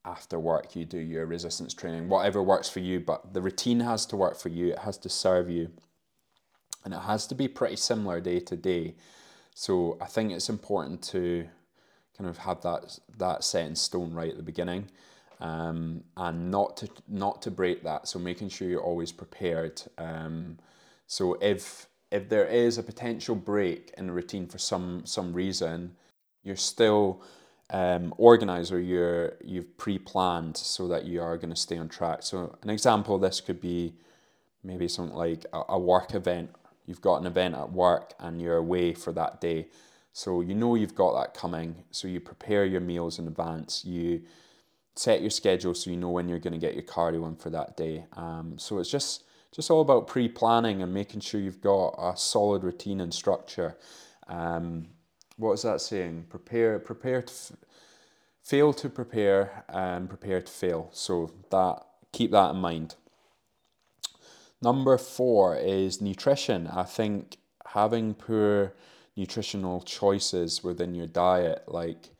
after 0.04 0.38
work 0.40 0.75
you 0.75 0.85
do 0.85 0.99
your 0.99 1.26
resistance 1.26 1.75
training, 1.75 2.09
whatever 2.09 2.42
works 2.42 2.68
for 2.68 2.80
you. 2.80 2.99
But 2.99 3.35
the 3.35 3.40
routine 3.40 3.78
has 3.80 4.04
to 4.06 4.16
work 4.16 4.37
for 4.37 4.49
you, 4.49 4.73
it 4.73 4.78
has 4.80 4.99
to 4.99 5.09
serve 5.09 5.49
you 5.49 5.71
and 6.85 6.94
it 6.94 7.00
has 7.00 7.26
to 7.28 7.35
be 7.35 7.49
pretty 7.49 7.76
similar 7.76 8.20
day 8.20 8.40
to 8.40 8.56
day. 8.56 8.94
So 9.54 9.99
I 10.00 10.06
think 10.06 10.32
it's 10.32 10.49
important 10.49 11.02
to 11.04 11.49
kind 12.16 12.30
of 12.30 12.38
have 12.38 12.61
that 12.62 12.99
that 13.18 13.44
set 13.44 13.66
in 13.66 13.76
stone 13.76 14.12
right 14.12 14.30
at 14.30 14.37
the 14.37 14.42
beginning, 14.42 14.88
um, 15.40 16.04
and 16.16 16.50
not 16.50 16.76
to 16.78 16.88
not 17.08 17.42
to 17.42 17.50
break 17.50 17.82
that. 17.82 18.08
So 18.08 18.18
making 18.18 18.50
sure 18.50 18.68
you're 18.68 18.82
always 18.82 19.12
prepared. 19.12 19.82
Um, 19.99 20.58
so 21.06 21.37
if 21.40 21.88
if 22.11 22.28
there 22.28 22.47
is 22.47 22.78
a 22.78 22.82
potential 22.82 23.35
break 23.35 23.92
in 23.99 24.06
the 24.06 24.12
routine 24.12 24.47
for 24.47 24.58
some 24.58 25.02
some 25.04 25.32
reason, 25.32 25.97
you're 26.42 26.56
still 26.56 27.23
um, 27.70 28.14
organized 28.16 28.73
or 28.73 28.80
you're 28.80 29.35
you've 29.44 29.76
pre-planned 29.76 30.56
so 30.56 30.88
that 30.88 31.04
you 31.04 31.20
are 31.20 31.37
going 31.37 31.50
to 31.50 31.56
stay 31.56 31.76
on 31.76 31.88
track. 31.88 32.23
So 32.23 32.56
an 32.62 32.70
example 32.70 33.16
of 33.16 33.20
this 33.20 33.40
could 33.40 33.61
be 33.61 33.94
maybe 34.62 34.88
something 34.88 35.16
like 35.16 35.44
a, 35.52 35.62
a 35.70 35.78
work 35.78 36.14
event 36.14 36.50
you've 36.88 37.02
got 37.02 37.21
an 37.21 37.26
event 37.26 37.54
at 37.54 37.71
work 37.71 38.14
and 38.18 38.40
you're 38.40 38.57
away 38.57 38.95
for 38.95 39.12
that 39.12 39.40
day. 39.40 39.68
So 40.12 40.40
you 40.40 40.54
know 40.54 40.75
you've 40.75 40.95
got 40.95 41.12
that 41.21 41.35
coming. 41.35 41.85
So 41.90 42.09
you 42.09 42.18
prepare 42.18 42.64
your 42.64 42.80
meals 42.80 43.18
in 43.18 43.28
advance. 43.28 43.85
You 43.85 44.23
set 44.97 45.21
your 45.21 45.30
schedule 45.30 45.75
so 45.75 45.90
you 45.90 45.97
know 45.99 46.11
when 46.11 46.28
you're 46.28 46.38
going 46.40 46.54
to 46.54 46.59
get 46.59 46.75
your 46.75 46.83
cardio 46.83 47.28
in 47.28 47.37
for 47.37 47.50
that 47.50 47.76
day. 47.76 48.07
Um, 48.14 48.59
so 48.59 48.78
it's 48.78 48.90
just 48.90 49.25
just 49.52 49.71
all 49.71 49.80
about 49.80 50.07
pre-planning 50.07 50.83
and 50.83 50.92
making 50.92 51.21
sure 51.21 51.40
you've 51.40 51.61
got 51.61 51.95
a 51.99 52.16
solid 52.16 52.62
routine 52.62 53.00
and 53.00 53.12
structure. 53.12 53.76
Um, 54.26 54.88
what 55.37 55.52
is 55.52 55.62
that 55.62 55.80
saying? 55.80 56.26
Prepare, 56.28 56.78
prepare 56.78 57.23
to 57.23 57.33
f- 57.33 57.52
fail 58.42 58.73
to 58.75 58.88
prepare, 58.88 59.64
and 59.68 60.09
prepare 60.09 60.40
to 60.42 60.52
fail. 60.52 60.90
So 60.92 61.30
that 61.50 61.83
keep 62.12 62.30
that 62.33 62.50
in 62.50 62.57
mind. 62.57 62.97
Number 64.61 64.99
four 64.99 65.57
is 65.57 66.00
nutrition. 66.00 66.67
I 66.67 66.83
think 66.83 67.37
having 67.67 68.15
poor 68.15 68.75
nutritional 69.17 69.81
choices 69.83 70.65
within 70.65 70.95
your 70.95 71.07
diet, 71.07 71.65
like 71.69 72.11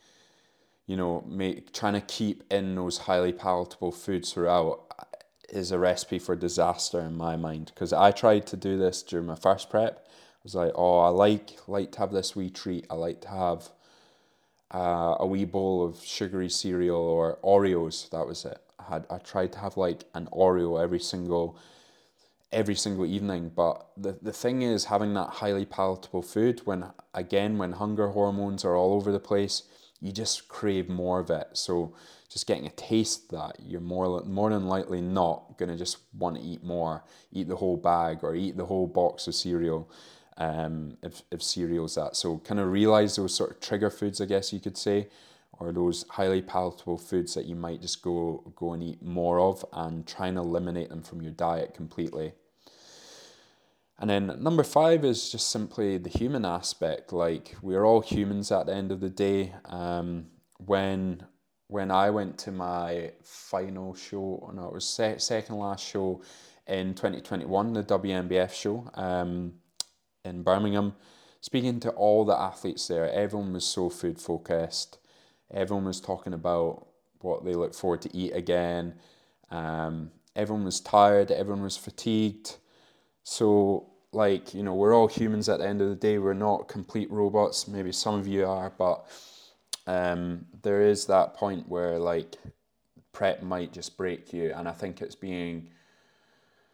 you 0.87 0.97
know, 0.97 1.23
make 1.29 1.73
trying 1.73 1.93
to 1.93 2.01
keep 2.01 2.43
in 2.51 2.75
those 2.75 2.99
highly 2.99 3.33
palatable 3.33 3.93
foods 3.93 4.33
throughout 4.33 4.81
is 5.51 5.71
a 5.71 5.79
recipe 5.79 6.19
for 6.19 6.35
disaster 6.35 7.01
in 7.01 7.15
my 7.15 7.37
mind. 7.37 7.71
Because 7.75 7.93
I 7.93 8.11
tried 8.11 8.47
to 8.49 8.57
do 8.57 8.79
this 8.79 9.03
during 9.03 9.27
my 9.27 9.35
first 9.35 9.69
prep. 9.69 10.07
I 10.07 10.41
was 10.43 10.55
like, 10.55 10.73
oh, 10.75 11.01
I 11.01 11.09
like 11.09 11.59
like 11.67 11.93
to 11.93 11.99
have 12.01 12.13
this 12.13 12.35
wee 12.35 12.51
treat. 12.51 12.87
I 12.91 12.95
like 12.95 13.21
to 13.23 13.29
have 13.29 13.69
uh, 14.73 15.17
a 15.21 15.27
wee 15.27 15.45
bowl 15.45 15.85
of 15.85 16.03
sugary 16.03 16.49
cereal 16.49 16.97
or 16.97 17.39
Oreos. 17.45 18.09
That 18.11 18.27
was 18.27 18.45
it. 18.47 18.59
I 18.79 18.95
had 18.95 19.07
I 19.11 19.19
tried 19.19 19.53
to 19.53 19.59
have 19.59 19.77
like 19.77 20.05
an 20.15 20.29
Oreo 20.33 20.83
every 20.83 21.01
single 21.01 21.59
every 22.53 22.75
single 22.75 23.07
evening. 23.07 23.51
But 23.55 23.87
the, 23.97 24.19
the 24.21 24.33
thing 24.33 24.63
is 24.63 24.87
having 24.87 25.15
that 25.15 25.29
highly 25.29 25.65
palatable 25.65 26.23
food 26.23 26.63
when 26.65 26.87
again 27.15 27.59
when 27.59 27.73
hunger 27.73 28.09
hormones 28.09 28.65
are 28.65 28.77
all 28.77 28.95
over 28.95 29.13
the 29.13 29.21
place, 29.21 29.65
you 30.01 30.13
just 30.13 30.49
crave 30.49 30.89
more 30.89 31.21
of 31.21 31.31
it. 31.31 31.49
So 31.53 31.95
just 32.31 32.47
getting 32.47 32.67
a 32.67 32.71
taste 32.71 33.31
that 33.31 33.57
you're 33.61 33.81
more 33.81 34.23
more 34.25 34.51
than 34.51 34.67
likely 34.67 35.01
not 35.01 35.59
gonna 35.59 35.77
just 35.77 35.99
want 36.17 36.37
to 36.37 36.43
eat 36.43 36.63
more, 36.63 37.05
eat 37.33 37.49
the 37.49 37.57
whole 37.57 37.77
bag 37.77 38.19
or 38.23 38.35
eat 38.35 38.57
the 38.57 38.67
whole 38.67 38.87
box 38.87 39.27
of 39.27 39.35
cereal. 39.35 39.91
Um, 40.41 40.99
if, 41.03 41.23
if 41.33 41.43
cereal's 41.43 41.97
that. 41.97 42.15
So 42.15 42.39
kind 42.39 42.61
of 42.61 42.71
realize 42.71 43.17
those 43.17 43.35
sort 43.35 43.51
of 43.51 43.61
trigger 43.61 43.91
foods, 43.91 44.21
I 44.21 44.27
guess 44.27 44.53
you 44.53 44.61
could 44.61 44.79
say, 44.79 45.09
or 45.61 45.73
those 45.73 46.05
highly 46.11 46.43
palatable 46.43 46.99
foods 46.99 47.35
that 47.35 47.47
you 47.47 47.55
might 47.55 47.83
just 47.83 48.03
go 48.03 48.53
go 48.57 48.73
and 48.73 48.83
eat 48.83 49.03
more 49.03 49.41
of 49.41 49.65
and 49.73 50.07
try 50.07 50.29
and 50.29 50.39
eliminate 50.39 50.89
them 50.89 51.03
from 51.03 51.23
your 51.23 51.33
diet 51.33 51.75
completely. 51.75 52.33
And 53.99 54.09
then 54.09 54.37
number 54.41 54.63
five 54.63 55.05
is 55.05 55.31
just 55.31 55.49
simply 55.49 55.99
the 55.99 56.09
human 56.09 56.45
aspect. 56.45 57.13
Like 57.13 57.57
we're 57.63 57.85
all 57.85 58.01
humans 58.01 58.53
at 58.53 58.67
the 58.67 58.75
end 58.75 58.93
of 58.93 59.01
the 59.01 59.11
day. 59.11 59.55
Um, 59.65 60.27
when 60.59 61.25
when 61.67 61.91
I 61.91 62.11
went 62.11 62.39
to 62.39 62.53
my 62.53 63.13
final 63.23 63.95
show, 63.95 64.51
no, 64.55 64.69
it 64.69 64.73
was 64.73 64.89
se- 64.89 65.19
second 65.19 65.57
last 65.57 65.87
show 65.87 66.23
in 66.67 66.95
2021, 66.95 67.73
the 67.73 67.83
WNBF 67.83 68.53
show 68.53 68.91
um, 68.95 69.55
in 70.25 70.43
Birmingham, 70.43 70.95
speaking 71.41 71.81
to 71.81 71.91
all 71.91 72.25
the 72.25 72.39
athletes 72.39 72.89
there, 72.89 73.11
everyone 73.11 73.53
was 73.53 73.65
so 73.65 73.89
food 73.89 74.21
focused. 74.21 74.99
Everyone 75.53 75.85
was 75.85 76.01
talking 76.01 76.35
about 76.35 76.87
what 77.21 77.45
they 77.45 77.55
look 77.55 77.75
forward 77.75 78.03
to 78.03 78.17
eat 78.17 78.33
again. 78.33 78.95
Um, 79.51 80.11
everyone 80.37 80.65
was 80.65 80.81
tired, 80.81 81.31
everyone 81.31 81.63
was 81.63 81.77
fatigued. 81.77 82.57
So, 83.25 83.91
like, 84.13 84.55
you 84.55 84.63
know, 84.63 84.75
we're 84.75 84.95
all 84.95 85.09
humans 85.09 85.49
at 85.49 85.59
the 85.59 85.67
end 85.67 85.83
of 85.83 85.89
the 85.89 85.97
day. 85.97 86.19
We're 86.19 86.33
not 86.33 86.69
complete 86.69 87.11
robots. 87.11 87.69
Maybe 87.69 87.93
some 87.93 88.15
of 88.15 88.27
you 88.27 88.47
are, 88.47 88.73
but 88.79 89.07
um, 89.87 90.47
there 90.63 90.83
is 90.83 91.07
that 91.07 91.35
point 91.35 91.69
where, 91.69 91.99
like, 91.99 92.37
prep 93.13 93.43
might 93.43 93.73
just 93.73 93.97
break 93.97 94.33
you. 94.33 94.53
And 94.55 94.69
I 94.69 94.73
think 94.73 95.03
it's 95.03 95.15
being 95.15 95.69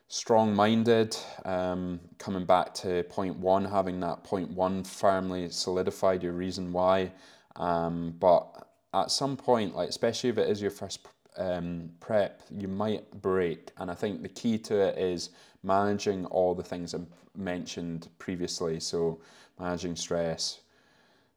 strong 0.09 0.55
minded, 0.55 1.17
um, 1.45 1.99
coming 2.19 2.45
back 2.45 2.75
to 2.75 3.03
point 3.05 3.37
one, 3.37 3.65
having 3.65 3.99
that 4.01 4.23
point 4.23 4.51
one 4.51 4.85
firmly 4.85 5.49
solidified 5.49 6.23
your 6.23 6.35
reason 6.35 6.73
why. 6.73 7.11
Um, 7.57 8.15
but 8.19 8.54
at 8.95 9.11
some 9.11 9.37
point, 9.37 9.75
like, 9.75 9.89
especially 9.89 10.31
if 10.31 10.39
it 10.39 10.49
is 10.49 10.63
your 10.63 10.71
first 10.71 11.07
um, 11.37 11.91
prep, 11.99 12.43
you 12.51 12.69
might 12.69 13.11
break. 13.21 13.73
And 13.77 13.91
I 13.91 13.95
think 13.95 14.23
the 14.23 14.29
key 14.29 14.57
to 14.59 14.75
it 14.77 14.97
is 14.97 15.31
managing 15.63 16.27
all 16.27 16.55
the 16.55 16.63
things 16.63 16.95
I 16.95 17.01
mentioned 17.37 18.09
previously. 18.19 18.79
So, 18.79 19.21
managing 19.59 19.97
stress, 19.97 20.61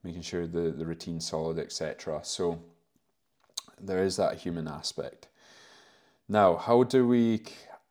making 0.03 0.21
sure 0.21 0.45
the, 0.45 0.71
the 0.71 0.85
routine's 0.85 1.27
solid, 1.27 1.57
etc. 1.57 2.19
So, 2.23 2.59
there 3.81 4.03
is 4.03 4.15
that 4.17 4.37
human 4.37 4.67
aspect. 4.67 5.27
Now, 6.29 6.57
how 6.57 6.83
do 6.83 7.07
we, 7.07 7.43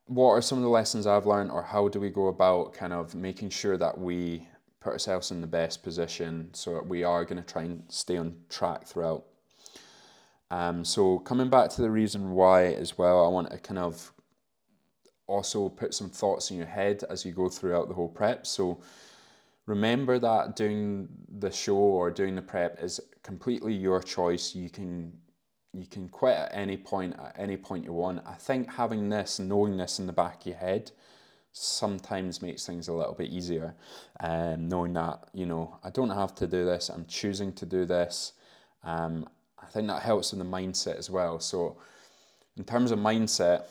what 0.07 0.31
are 0.31 0.43
some 0.43 0.59
of 0.59 0.65
the 0.65 0.71
lessons 0.71 1.07
I've 1.07 1.27
learned, 1.27 1.51
or 1.51 1.63
how 1.63 1.89
do 1.89 1.99
we 1.99 2.11
go 2.11 2.29
about 2.29 2.73
kind 2.73 2.93
of 2.93 3.15
making 3.15 3.51
sure 3.51 3.77
that 3.79 3.99
we 3.99 4.47
put 4.81 4.93
ourselves 4.93 5.33
in 5.33 5.41
the 5.41 5.47
best 5.47 5.83
position 5.83 6.51
so 6.53 6.75
that 6.75 6.87
we 6.87 7.03
are 7.03 7.25
going 7.25 7.43
to 7.43 7.53
try 7.53 7.63
and 7.63 7.83
stay 7.89 8.17
on 8.17 8.37
track 8.49 8.87
throughout? 8.87 9.25
Um, 10.51 10.85
so 10.85 11.19
coming 11.19 11.51
back 11.51 11.71
to 11.71 11.83
the 11.83 11.91
reason 11.91 12.31
why 12.31 12.67
as 12.67 12.97
well, 12.97 13.25
I 13.25 13.29
want 13.29 13.51
to 13.51 13.59
kind 13.59 13.79
of 13.79 14.13
also 15.27 15.69
put 15.69 15.93
some 15.93 16.09
thoughts 16.09 16.51
in 16.51 16.57
your 16.57 16.67
head 16.67 17.03
as 17.11 17.25
you 17.25 17.33
go 17.33 17.49
throughout 17.49 17.89
the 17.89 17.95
whole 17.95 18.09
prep. 18.09 18.47
So 18.47 18.81
remember 19.67 20.19
that 20.19 20.57
doing 20.57 21.09
the 21.39 21.51
show 21.51 21.77
or 21.77 22.11
doing 22.11 22.37
the 22.37 22.43
prep 22.43 22.83
is 22.83 23.01
completely 23.23 23.75
your 23.75 24.01
choice. 24.01 24.55
You 24.55 24.71
can 24.71 25.13
you 25.73 25.87
can 25.87 26.09
quit 26.09 26.37
at 26.37 26.51
any 26.55 26.77
point 26.77 27.15
at 27.19 27.35
any 27.37 27.57
point 27.57 27.85
you 27.85 27.93
want. 27.93 28.23
I 28.25 28.35
think 28.35 28.73
having 28.73 29.09
this, 29.09 29.39
knowing 29.39 29.77
this 29.77 29.99
in 29.99 30.07
the 30.07 30.13
back 30.13 30.41
of 30.43 30.47
your 30.47 30.57
head, 30.57 30.91
sometimes 31.53 32.41
makes 32.41 32.65
things 32.65 32.89
a 32.89 32.93
little 32.93 33.15
bit 33.15 33.31
easier. 33.31 33.75
Um, 34.21 34.69
knowing 34.69 34.93
that 34.95 35.29
you 35.35 35.45
know 35.45 35.79
I 35.83 35.91
don't 35.91 36.11
have 36.11 36.35
to 36.37 36.47
do 36.47 36.65
this. 36.65 36.89
I'm 36.89 37.05
choosing 37.07 37.53
to 37.55 37.67
do 37.67 37.85
this. 37.85 38.33
Um, 38.85 39.29
I 39.63 39.67
think 39.67 39.89
that 39.89 40.03
helps 40.03 40.33
in 40.33 40.39
the 40.39 40.45
mindset 40.45 40.97
as 40.97 41.11
well. 41.11 41.41
So, 41.41 41.77
in 42.57 42.65
terms 42.65 42.91
of 42.91 42.99
mindset, 42.99 43.65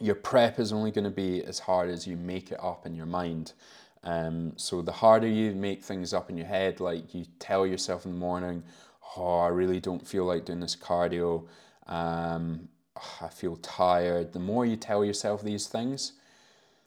your 0.00 0.14
prep 0.14 0.58
is 0.58 0.72
only 0.72 0.90
going 0.90 1.04
to 1.04 1.10
be 1.10 1.44
as 1.44 1.58
hard 1.58 1.90
as 1.90 2.06
you 2.06 2.16
make 2.16 2.50
it 2.50 2.58
up 2.62 2.86
in 2.86 2.94
your 2.94 3.06
mind. 3.06 3.52
Um, 4.04 4.52
so, 4.56 4.82
the 4.82 4.92
harder 4.92 5.28
you 5.28 5.52
make 5.52 5.82
things 5.82 6.12
up 6.12 6.30
in 6.30 6.36
your 6.36 6.46
head, 6.46 6.80
like 6.80 7.14
you 7.14 7.26
tell 7.38 7.66
yourself 7.66 8.04
in 8.04 8.12
the 8.12 8.18
morning, 8.18 8.62
Oh, 9.16 9.40
I 9.40 9.48
really 9.48 9.80
don't 9.80 10.06
feel 10.06 10.24
like 10.24 10.46
doing 10.46 10.60
this 10.60 10.74
cardio, 10.76 11.46
um, 11.86 12.68
I 13.20 13.28
feel 13.28 13.56
tired. 13.56 14.32
The 14.32 14.38
more 14.38 14.64
you 14.64 14.76
tell 14.76 15.04
yourself 15.04 15.42
these 15.42 15.66
things, 15.66 16.12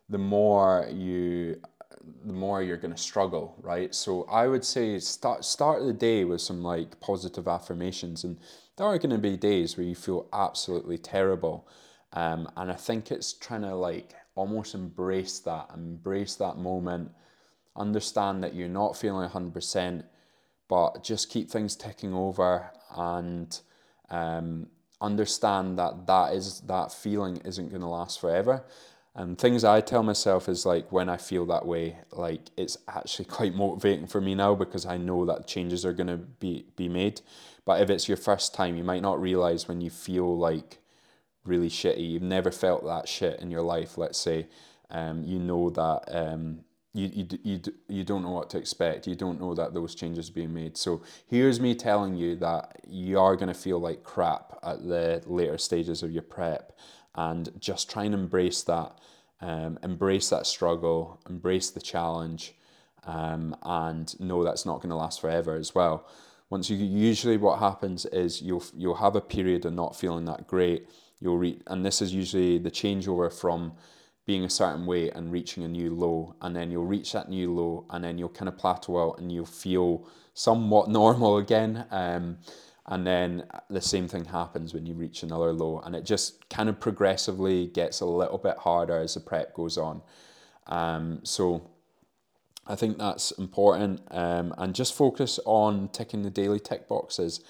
the 0.09 0.17
more 0.17 0.87
you 0.91 1.61
the 2.25 2.33
more 2.33 2.61
you're 2.61 2.77
going 2.77 2.93
to 2.93 3.01
struggle, 3.01 3.55
right? 3.61 3.93
So 3.93 4.23
I 4.23 4.47
would 4.47 4.65
say 4.65 4.99
start 4.99 5.45
start 5.45 5.85
the 5.85 5.93
day 5.93 6.23
with 6.23 6.41
some 6.41 6.63
like 6.63 6.99
positive 6.99 7.47
affirmations, 7.47 8.23
and 8.23 8.39
there 8.77 8.87
are 8.87 8.97
going 8.97 9.11
to 9.11 9.17
be 9.17 9.37
days 9.37 9.77
where 9.77 9.85
you 9.85 9.95
feel 9.95 10.27
absolutely 10.33 10.97
terrible, 10.97 11.67
um, 12.13 12.49
and 12.57 12.71
I 12.71 12.75
think 12.75 13.11
it's 13.11 13.33
trying 13.33 13.61
to 13.61 13.75
like 13.75 14.13
almost 14.35 14.75
embrace 14.75 15.39
that, 15.39 15.69
embrace 15.73 16.35
that 16.35 16.57
moment, 16.57 17.11
understand 17.75 18.43
that 18.43 18.55
you're 18.55 18.67
not 18.67 18.97
feeling 18.97 19.29
hundred 19.29 19.53
percent, 19.53 20.05
but 20.67 21.03
just 21.03 21.29
keep 21.29 21.49
things 21.49 21.75
ticking 21.75 22.13
over 22.13 22.71
and 22.95 23.59
um, 24.09 24.67
understand 25.01 25.77
that 25.79 26.07
that 26.07 26.33
is 26.33 26.61
that 26.61 26.91
feeling 26.91 27.37
isn't 27.45 27.69
going 27.69 27.81
to 27.81 27.87
last 27.87 28.19
forever 28.19 28.63
and 29.15 29.37
things 29.37 29.63
I 29.63 29.81
tell 29.81 30.03
myself 30.03 30.49
is 30.49 30.65
like 30.65 30.91
when 30.91 31.07
I 31.07 31.17
feel 31.17 31.45
that 31.45 31.65
way, 31.65 31.97
like 32.11 32.41
it's 32.57 32.77
actually 32.87 33.25
quite 33.37 33.55
motivating 33.55 34.07
for 34.07 34.21
me 34.21 34.35
now 34.35 34.55
because 34.55 34.85
I 34.85 34.97
know 34.97 35.25
that 35.25 35.47
changes 35.47 35.85
are 35.85 35.93
gonna 35.93 36.17
be 36.17 36.65
be 36.75 36.89
made. 36.89 37.21
But 37.65 37.81
if 37.81 37.89
it's 37.89 38.07
your 38.07 38.17
first 38.17 38.53
time, 38.53 38.75
you 38.75 38.83
might 38.83 39.01
not 39.01 39.19
realize 39.19 39.67
when 39.67 39.81
you 39.81 39.89
feel 39.89 40.37
like 40.37 40.79
really 41.45 41.69
shitty. 41.69 42.11
You've 42.11 42.21
never 42.21 42.51
felt 42.51 42.83
that 42.85 43.07
shit 43.07 43.39
in 43.39 43.51
your 43.51 43.61
life. 43.61 43.97
Let's 43.97 44.17
say, 44.17 44.47
um, 44.89 45.23
you 45.23 45.39
know 45.39 45.69
that 45.69 46.03
um, 46.07 46.59
you, 46.93 47.09
you, 47.13 47.27
you, 47.43 47.61
you 47.87 48.03
don't 48.03 48.23
know 48.23 48.31
what 48.31 48.49
to 48.51 48.57
expect. 48.57 49.07
You 49.07 49.15
don't 49.15 49.39
know 49.39 49.53
that 49.53 49.73
those 49.73 49.95
changes 49.95 50.29
being 50.29 50.53
made. 50.53 50.77
So 50.77 51.03
here's 51.27 51.59
me 51.59 51.75
telling 51.75 52.15
you 52.15 52.35
that 52.37 52.79
you 52.87 53.19
are 53.19 53.35
going 53.35 53.47
to 53.47 53.53
feel 53.53 53.79
like 53.79 54.03
crap 54.03 54.57
at 54.63 54.87
the 54.87 55.21
later 55.25 55.57
stages 55.57 56.03
of 56.03 56.11
your 56.11 56.23
prep 56.23 56.77
and 57.15 57.49
just 57.59 57.89
try 57.89 58.03
and 58.03 58.13
embrace 58.13 58.63
that, 58.63 58.97
um, 59.41 59.79
embrace 59.83 60.29
that 60.29 60.45
struggle, 60.45 61.19
embrace 61.29 61.69
the 61.71 61.81
challenge, 61.81 62.53
um, 63.05 63.55
and 63.63 64.19
know 64.19 64.43
that's 64.43 64.65
not 64.65 64.77
going 64.77 64.89
to 64.89 64.95
last 64.95 65.21
forever 65.21 65.55
as 65.55 65.73
well. 65.73 66.07
Once 66.49 66.69
you 66.69 66.77
usually 66.77 67.37
what 67.37 67.59
happens 67.59 68.05
is 68.07 68.41
you'll 68.41 68.63
you'll 68.75 68.95
have 68.95 69.15
a 69.15 69.21
period 69.21 69.65
of 69.65 69.73
not 69.73 69.95
feeling 69.95 70.25
that 70.25 70.47
great. 70.47 70.87
You'll 71.19 71.37
reach, 71.37 71.61
and 71.67 71.85
this 71.85 72.01
is 72.01 72.13
usually 72.13 72.57
the 72.59 72.71
changeover 72.71 73.33
from 73.33 73.73
being 74.25 74.43
a 74.43 74.49
certain 74.49 74.85
weight 74.85 75.13
and 75.15 75.31
reaching 75.31 75.63
a 75.63 75.67
new 75.67 75.93
low, 75.93 76.35
and 76.41 76.55
then 76.55 76.71
you'll 76.71 76.85
reach 76.85 77.13
that 77.13 77.29
new 77.29 77.53
low, 77.53 77.85
and 77.91 78.03
then 78.03 78.17
you'll 78.17 78.29
kind 78.29 78.49
of 78.49 78.57
plateau 78.57 79.09
out, 79.09 79.19
and 79.19 79.31
you'll 79.31 79.45
feel 79.45 80.07
somewhat 80.33 80.89
normal 81.01 81.37
again. 81.37 81.85
Um, 81.91 82.37
and 82.87 83.05
then 83.05 83.43
the 83.69 83.81
same 83.81 84.07
thing 84.07 84.25
happens 84.25 84.73
when 84.73 84.85
you 84.85 84.93
reach 84.93 85.23
another 85.23 85.51
low 85.51 85.79
and 85.79 85.95
it 85.95 86.05
just 86.05 86.47
kind 86.49 86.69
of 86.69 86.79
progressively 86.79 87.67
gets 87.67 87.99
a 87.99 88.05
little 88.05 88.37
bit 88.37 88.57
harder 88.57 88.99
as 88.99 89.15
the 89.15 89.19
prep 89.19 89.53
goes 89.53 89.77
on. 89.77 90.01
Um, 90.67 91.19
so 91.23 91.69
i 92.67 92.75
think 92.75 92.97
that's 92.97 93.31
important. 93.31 94.01
Um, 94.11 94.53
and 94.57 94.75
just 94.75 94.95
focus 94.95 95.39
on 95.45 95.89
ticking 95.89 96.21
the 96.21 96.29
daily 96.29 96.59
tick 96.59 96.87
boxes. 96.87 97.41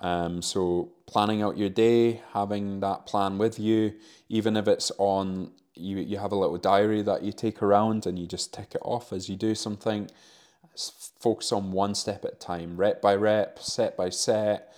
Um, 0.00 0.40
so 0.40 0.92
planning 1.06 1.42
out 1.42 1.58
your 1.58 1.68
day 1.68 2.22
having 2.32 2.80
that 2.80 3.06
plan 3.06 3.38
with 3.38 3.58
you 3.58 3.94
even 4.28 4.56
if 4.56 4.66
it's 4.66 4.90
on 4.98 5.50
you, 5.74 5.98
you 5.98 6.18
have 6.18 6.32
a 6.32 6.36
little 6.36 6.56
diary 6.56 7.02
that 7.02 7.22
you 7.22 7.32
take 7.32 7.62
around 7.62 8.06
and 8.06 8.18
you 8.18 8.26
just 8.26 8.54
tick 8.54 8.74
it 8.74 8.80
off 8.82 9.12
as 9.12 9.28
you 9.28 9.36
do 9.36 9.54
something 9.54 10.08
focus 11.20 11.52
on 11.52 11.72
one 11.72 11.94
step 11.94 12.24
at 12.24 12.32
a 12.32 12.36
time, 12.36 12.76
rep 12.76 13.02
by 13.02 13.14
rep, 13.14 13.58
set 13.58 13.96
by 13.96 14.10
set, 14.10 14.72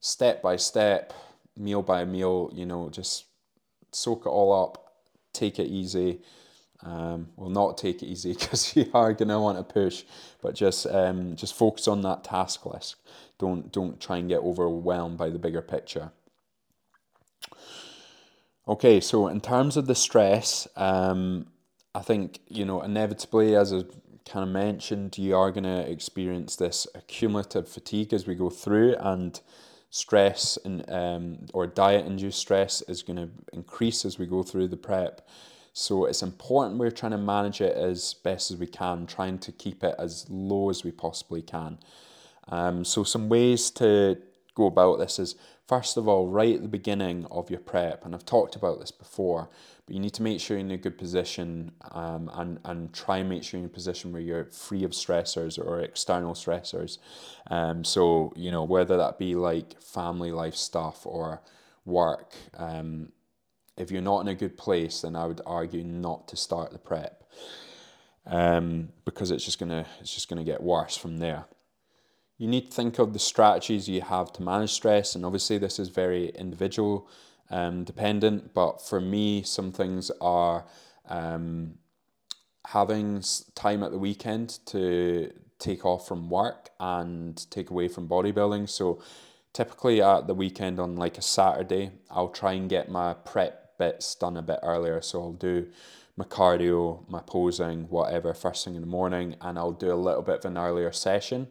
step 0.00 0.42
by 0.42 0.56
step, 0.56 1.12
meal 1.56 1.82
by 1.82 2.04
meal, 2.04 2.50
you 2.52 2.66
know, 2.66 2.88
just 2.88 3.24
soak 3.92 4.26
it 4.26 4.28
all 4.28 4.52
up, 4.52 4.92
take 5.32 5.58
it 5.58 5.66
easy. 5.66 6.20
Um, 6.82 7.28
well, 7.36 7.48
not 7.48 7.78
take 7.78 8.02
it 8.02 8.06
easy 8.06 8.32
because 8.38 8.76
you 8.76 8.90
are 8.92 9.12
gonna 9.12 9.40
want 9.40 9.56
to 9.56 9.64
push, 9.64 10.04
but 10.42 10.54
just 10.54 10.86
um, 10.86 11.36
just 11.36 11.54
focus 11.54 11.88
on 11.88 12.02
that 12.02 12.24
task 12.24 12.66
list. 12.66 12.96
Don't 13.38 13.72
don't 13.72 14.00
try 14.00 14.18
and 14.18 14.28
get 14.28 14.40
overwhelmed 14.40 15.16
by 15.16 15.30
the 15.30 15.38
bigger 15.38 15.62
picture. 15.62 16.12
Okay, 18.66 19.00
so 19.00 19.28
in 19.28 19.40
terms 19.40 19.76
of 19.76 19.86
the 19.86 19.94
stress, 19.94 20.66
um, 20.76 21.46
I 21.94 22.00
think 22.00 22.40
you 22.48 22.64
know 22.64 22.82
inevitably, 22.82 23.54
as 23.56 23.72
I 23.72 23.82
kind 24.28 24.42
of 24.42 24.48
mentioned, 24.48 25.18
you 25.18 25.36
are 25.36 25.50
going 25.50 25.64
to 25.64 25.90
experience 25.90 26.56
this 26.56 26.86
accumulative 26.94 27.68
fatigue 27.68 28.12
as 28.12 28.26
we 28.26 28.34
go 28.34 28.50
through, 28.50 28.96
and 28.98 29.40
stress 29.90 30.58
and 30.64 30.90
um, 30.90 31.38
or 31.54 31.68
diet 31.68 32.04
induced 32.04 32.40
stress 32.40 32.82
is 32.88 33.02
going 33.02 33.16
to 33.16 33.28
increase 33.52 34.04
as 34.04 34.18
we 34.18 34.26
go 34.26 34.42
through 34.42 34.66
the 34.66 34.76
prep. 34.76 35.28
So 35.72 36.06
it's 36.06 36.22
important 36.22 36.80
we're 36.80 36.90
trying 36.90 37.12
to 37.12 37.18
manage 37.18 37.60
it 37.60 37.76
as 37.76 38.14
best 38.14 38.50
as 38.50 38.56
we 38.56 38.66
can, 38.66 39.06
trying 39.06 39.38
to 39.38 39.52
keep 39.52 39.84
it 39.84 39.94
as 39.98 40.26
low 40.28 40.68
as 40.70 40.82
we 40.82 40.90
possibly 40.90 41.42
can. 41.42 41.78
Um, 42.48 42.84
so 42.84 43.04
some 43.04 43.28
ways 43.28 43.70
to 43.72 44.18
go 44.54 44.66
about 44.66 44.98
this 44.98 45.18
is 45.18 45.36
first 45.66 45.96
of 45.96 46.08
all, 46.08 46.28
right 46.28 46.54
at 46.54 46.62
the 46.62 46.68
beginning 46.68 47.26
of 47.30 47.50
your 47.50 47.60
prep, 47.60 48.04
and 48.04 48.14
I've 48.14 48.24
talked 48.24 48.56
about 48.56 48.80
this 48.80 48.90
before, 48.90 49.48
but 49.86 49.94
you 49.94 50.00
need 50.00 50.14
to 50.14 50.22
make 50.22 50.40
sure 50.40 50.56
you're 50.56 50.66
in 50.66 50.72
a 50.72 50.76
good 50.76 50.98
position 50.98 51.72
um, 51.92 52.30
and, 52.34 52.58
and 52.64 52.92
try 52.92 53.18
and 53.18 53.28
make 53.28 53.42
sure 53.42 53.58
you're 53.58 53.66
in 53.66 53.70
a 53.70 53.74
position 53.74 54.12
where 54.12 54.22
you're 54.22 54.46
free 54.46 54.84
of 54.84 54.92
stressors 54.92 55.58
or 55.58 55.80
external 55.80 56.34
stressors. 56.34 56.98
Um, 57.50 57.84
so, 57.84 58.32
you 58.36 58.50
know, 58.50 58.64
whether 58.64 58.96
that 58.96 59.18
be 59.18 59.34
like 59.34 59.80
family 59.80 60.32
life 60.32 60.54
stuff 60.54 61.06
or 61.06 61.42
work, 61.84 62.34
um, 62.56 63.12
if 63.76 63.90
you're 63.90 64.02
not 64.02 64.20
in 64.20 64.28
a 64.28 64.34
good 64.34 64.56
place, 64.56 65.00
then 65.02 65.16
I 65.16 65.26
would 65.26 65.40
argue 65.46 65.82
not 65.82 66.28
to 66.28 66.36
start 66.36 66.72
the 66.72 66.78
prep 66.78 67.24
um, 68.26 68.90
because 69.04 69.30
it's 69.30 69.44
just 69.44 69.58
gonna 69.58 69.86
it's 70.00 70.14
just 70.14 70.28
gonna 70.28 70.44
get 70.44 70.62
worse 70.62 70.96
from 70.96 71.18
there. 71.18 71.44
You 72.36 72.48
need 72.48 72.70
to 72.70 72.76
think 72.76 72.98
of 72.98 73.12
the 73.12 73.18
strategies 73.18 73.88
you 73.88 74.00
have 74.00 74.32
to 74.34 74.42
manage 74.42 74.70
stress, 74.70 75.14
and 75.14 75.24
obviously 75.24 75.58
this 75.58 75.78
is 75.78 75.88
very 75.88 76.30
individual 76.30 77.08
um, 77.50 77.84
dependent. 77.84 78.52
But 78.54 78.82
for 78.82 79.00
me, 79.00 79.42
some 79.42 79.70
things 79.70 80.10
are 80.20 80.64
um, 81.08 81.74
having 82.66 83.22
time 83.54 83.82
at 83.82 83.92
the 83.92 83.98
weekend 83.98 84.58
to 84.66 85.32
take 85.58 85.84
off 85.84 86.08
from 86.08 86.28
work 86.28 86.70
and 86.80 87.48
take 87.50 87.70
away 87.70 87.88
from 87.88 88.08
bodybuilding. 88.08 88.68
So 88.68 89.00
typically 89.52 90.02
at 90.02 90.26
the 90.26 90.34
weekend 90.34 90.80
on 90.80 90.96
like 90.96 91.18
a 91.18 91.22
Saturday, 91.22 91.92
I'll 92.10 92.28
try 92.28 92.52
and 92.54 92.68
get 92.68 92.90
my 92.90 93.14
prep 93.14 93.78
bits 93.78 94.14
done 94.14 94.36
a 94.36 94.42
bit 94.42 94.58
earlier. 94.62 95.00
So 95.00 95.22
I'll 95.22 95.32
do 95.32 95.68
my 96.16 96.24
cardio, 96.24 97.08
my 97.08 97.20
posing, 97.20 97.88
whatever, 97.88 98.34
first 98.34 98.64
thing 98.64 98.74
in 98.74 98.80
the 98.80 98.86
morning, 98.86 99.36
and 99.40 99.58
I'll 99.58 99.72
do 99.72 99.92
a 99.92 99.94
little 99.94 100.22
bit 100.22 100.38
of 100.40 100.44
an 100.44 100.58
earlier 100.58 100.92
session. 100.92 101.48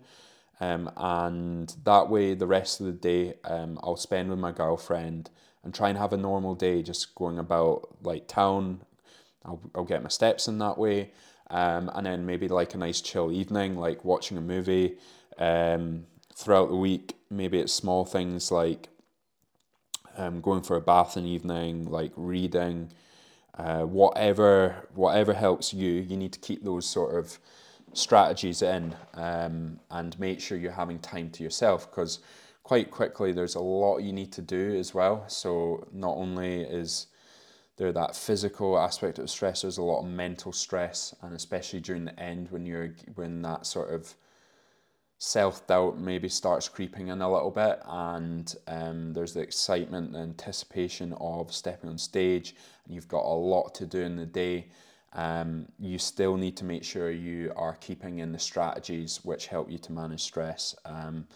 Um, 0.60 0.90
and 0.96 1.76
that 1.84 2.10
way, 2.10 2.36
the 2.36 2.48
rest 2.48 2.80
of 2.80 2.86
the 2.86 2.92
day, 2.94 3.34
um, 3.44 3.80
I'll 3.84 3.98
spend 3.98 4.30
with 4.30 4.40
my 4.40 4.52
girlfriend 4.52 5.30
and 5.64 5.74
try 5.74 5.90
and 5.90 5.98
have 5.98 6.14
a 6.14 6.18
normal 6.18 6.56
day, 6.56 6.84
just 6.84 7.16
going 7.16 7.40
about 7.40 7.88
like 8.02 8.28
town. 8.28 8.82
I'll, 9.46 9.62
I'll 9.76 9.84
get 9.84 10.04
my 10.04 10.10
steps 10.10 10.48
in 10.48 10.60
that 10.60 10.78
way. 10.78 11.12
Um, 11.50 11.92
and 11.94 12.06
then 12.06 12.26
maybe 12.26 12.48
like 12.48 12.74
a 12.74 12.78
nice 12.78 13.02
chill 13.02 13.32
evening, 13.32 13.76
like 13.76 14.06
watching 14.06 14.38
a 14.38 14.42
movie. 14.42 14.98
Um, 15.38 16.06
throughout 16.36 16.70
the 16.70 16.76
week, 16.76 17.16
maybe 17.30 17.60
it's 17.60 17.74
small 17.74 18.06
things 18.06 18.52
like 18.52 18.90
um, 20.18 20.42
going 20.42 20.62
for 20.62 20.78
a 20.78 20.82
bath 20.82 21.18
in 21.18 21.24
the 21.24 21.30
evening, 21.30 21.86
like 21.86 22.12
reading, 22.16 22.92
uh, 23.58 23.82
whatever 23.82 24.88
whatever 24.94 25.34
helps 25.34 25.74
you. 25.74 25.92
You 25.92 26.18
need 26.18 26.34
to 26.34 26.40
keep 26.40 26.64
those 26.64 26.88
sort 26.88 27.16
of 27.16 27.38
strategies 27.94 28.62
in 28.62 28.96
um, 29.14 29.80
and 29.92 30.20
make 30.20 30.40
sure 30.40 30.58
you're 30.58 30.72
having 30.72 31.00
time 31.00 31.30
to 31.32 31.44
yourself 31.44 31.90
because 31.90 32.20
quite 32.64 32.90
quickly 32.90 33.32
there's 33.32 33.56
a 33.56 33.60
lot 33.62 34.00
you 34.00 34.14
need 34.14 34.32
to 34.32 34.42
do 34.42 34.76
as 34.76 34.94
well. 34.94 35.26
So 35.28 35.88
not 35.92 36.16
only 36.18 36.62
is 36.62 37.08
there 37.78 37.92
that 37.92 38.16
physical 38.16 38.78
aspect 38.78 39.20
of 39.20 39.30
stress, 39.30 39.62
there's 39.62 39.78
a 39.78 39.84
lot 39.84 40.02
of 40.02 40.08
mental 40.08 40.52
stress, 40.52 41.14
and 41.22 41.36
especially 41.36 41.80
during 41.80 42.06
the 42.06 42.20
end 42.20 42.50
when 42.52 42.66
you're 42.66 42.96
when 43.16 43.42
that 43.42 43.66
sort 43.66 43.94
of 43.94 44.14
self 45.18 45.66
doubt 45.68 45.98
maybe 45.98 46.30
starts 46.30 46.68
creeping 46.68 47.08
in 47.08 47.22
a 47.22 47.32
little 47.32 47.52
bit, 47.52 47.82
and 47.86 48.56
um, 48.68 49.14
there's 49.14 49.34
the 49.34 49.42
excitement, 49.42 50.14
the 50.14 50.20
anticipation 50.20 51.14
of 51.20 51.54
stepping 51.54 51.90
on 51.90 51.98
stage, 51.98 52.56
and 52.86 52.94
you've 52.94 53.08
got 53.08 53.26
a 53.26 53.36
lot 53.36 53.74
to 53.76 53.86
do 53.86 54.02
in 54.02 54.16
the 54.16 54.26
day. 54.26 54.68
Um, 55.16 55.68
you 55.80 56.00
still 56.00 56.38
need 56.38 56.58
to 56.58 56.66
make 56.66 56.84
sure 56.84 57.12
you 57.12 57.54
are 57.56 57.76
keeping 57.76 58.20
in 58.20 58.32
the 58.32 58.40
strategies 58.40 59.20
which 59.24 59.48
help 59.48 59.70
you 59.70 59.78
to 59.80 59.92
manage 59.92 60.22
stress. 60.22 60.76
Um, 60.86 61.28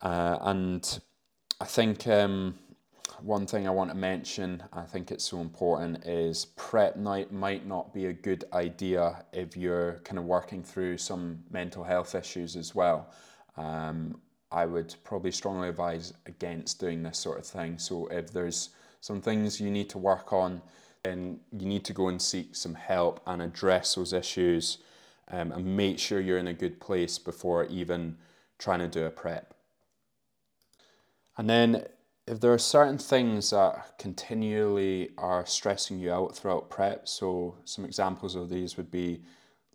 uh, 0.00 0.38
and 0.42 1.00
I 1.60 1.64
think 1.64 2.06
um, 2.06 2.54
one 3.20 3.46
thing 3.46 3.66
I 3.66 3.70
want 3.70 3.90
to 3.90 3.96
mention, 3.96 4.62
I 4.72 4.82
think 4.82 5.10
it's 5.10 5.24
so 5.24 5.40
important, 5.40 6.06
is 6.06 6.46
prep 6.56 6.96
night 6.96 7.32
might 7.32 7.66
not 7.66 7.92
be 7.92 8.06
a 8.06 8.12
good 8.12 8.44
idea 8.52 9.24
if 9.32 9.56
you're 9.56 10.00
kind 10.04 10.18
of 10.18 10.24
working 10.24 10.62
through 10.62 10.98
some 10.98 11.40
mental 11.50 11.84
health 11.84 12.14
issues 12.14 12.56
as 12.56 12.74
well. 12.74 13.10
Um, 13.56 14.20
I 14.50 14.64
would 14.64 14.94
probably 15.04 15.32
strongly 15.32 15.68
advise 15.68 16.14
against 16.26 16.80
doing 16.80 17.02
this 17.02 17.18
sort 17.18 17.38
of 17.38 17.46
thing. 17.46 17.78
So 17.78 18.06
if 18.06 18.32
there's 18.32 18.70
some 19.00 19.20
things 19.20 19.60
you 19.60 19.70
need 19.70 19.90
to 19.90 19.98
work 19.98 20.32
on, 20.32 20.62
then 21.02 21.40
you 21.52 21.66
need 21.66 21.84
to 21.84 21.92
go 21.92 22.08
and 22.08 22.20
seek 22.20 22.54
some 22.54 22.74
help 22.74 23.20
and 23.26 23.40
address 23.40 23.94
those 23.94 24.12
issues 24.12 24.78
um, 25.28 25.52
and 25.52 25.76
make 25.76 25.98
sure 25.98 26.20
you're 26.20 26.38
in 26.38 26.48
a 26.48 26.54
good 26.54 26.80
place 26.80 27.18
before 27.18 27.64
even 27.66 28.16
trying 28.58 28.80
to 28.80 28.88
do 28.88 29.04
a 29.04 29.10
prep. 29.10 29.54
And 31.36 31.48
then 31.48 31.84
if 32.26 32.40
there 32.40 32.52
are 32.52 32.58
certain 32.58 32.98
things 32.98 33.50
that 33.50 33.98
continually 33.98 35.10
are 35.16 35.46
stressing 35.46 35.98
you 35.98 36.12
out 36.12 36.36
throughout 36.36 36.68
prep, 36.68 37.08
so 37.08 37.56
some 37.64 37.84
examples 37.84 38.34
of 38.34 38.50
these 38.50 38.76
would 38.76 38.90
be 38.90 39.22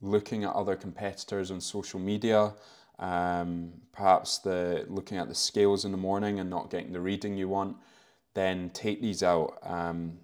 looking 0.01 0.43
at 0.43 0.53
other 0.53 0.75
competitors 0.75 1.49
on 1.49 1.61
social 1.61 1.99
media, 1.99 2.53
um, 2.99 3.71
perhaps 3.91 4.37
the 4.39 4.85
looking 4.87 5.17
at 5.17 5.29
the 5.29 5.35
scales 5.35 5.85
in 5.85 5.91
the 5.91 5.97
morning 5.97 6.39
and 6.39 6.49
not 6.49 6.69
getting 6.69 6.93
the 6.93 6.99
reading 6.99 7.37
you 7.37 7.47
want, 7.47 7.77
then 8.33 8.69
take 8.71 9.01
these 9.01 9.23
out. 9.23 9.57
Um, 9.63 10.19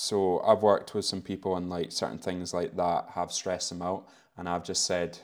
so 0.00 0.38
I've 0.46 0.62
worked 0.62 0.94
with 0.94 1.04
some 1.04 1.20
people 1.20 1.56
and 1.56 1.68
like 1.68 1.90
certain 1.90 2.18
things 2.18 2.54
like 2.54 2.76
that 2.76 3.06
have 3.14 3.32
stressed 3.32 3.70
them 3.70 3.82
out, 3.82 4.06
and 4.36 4.48
I've 4.48 4.62
just 4.62 4.86
said, 4.86 5.18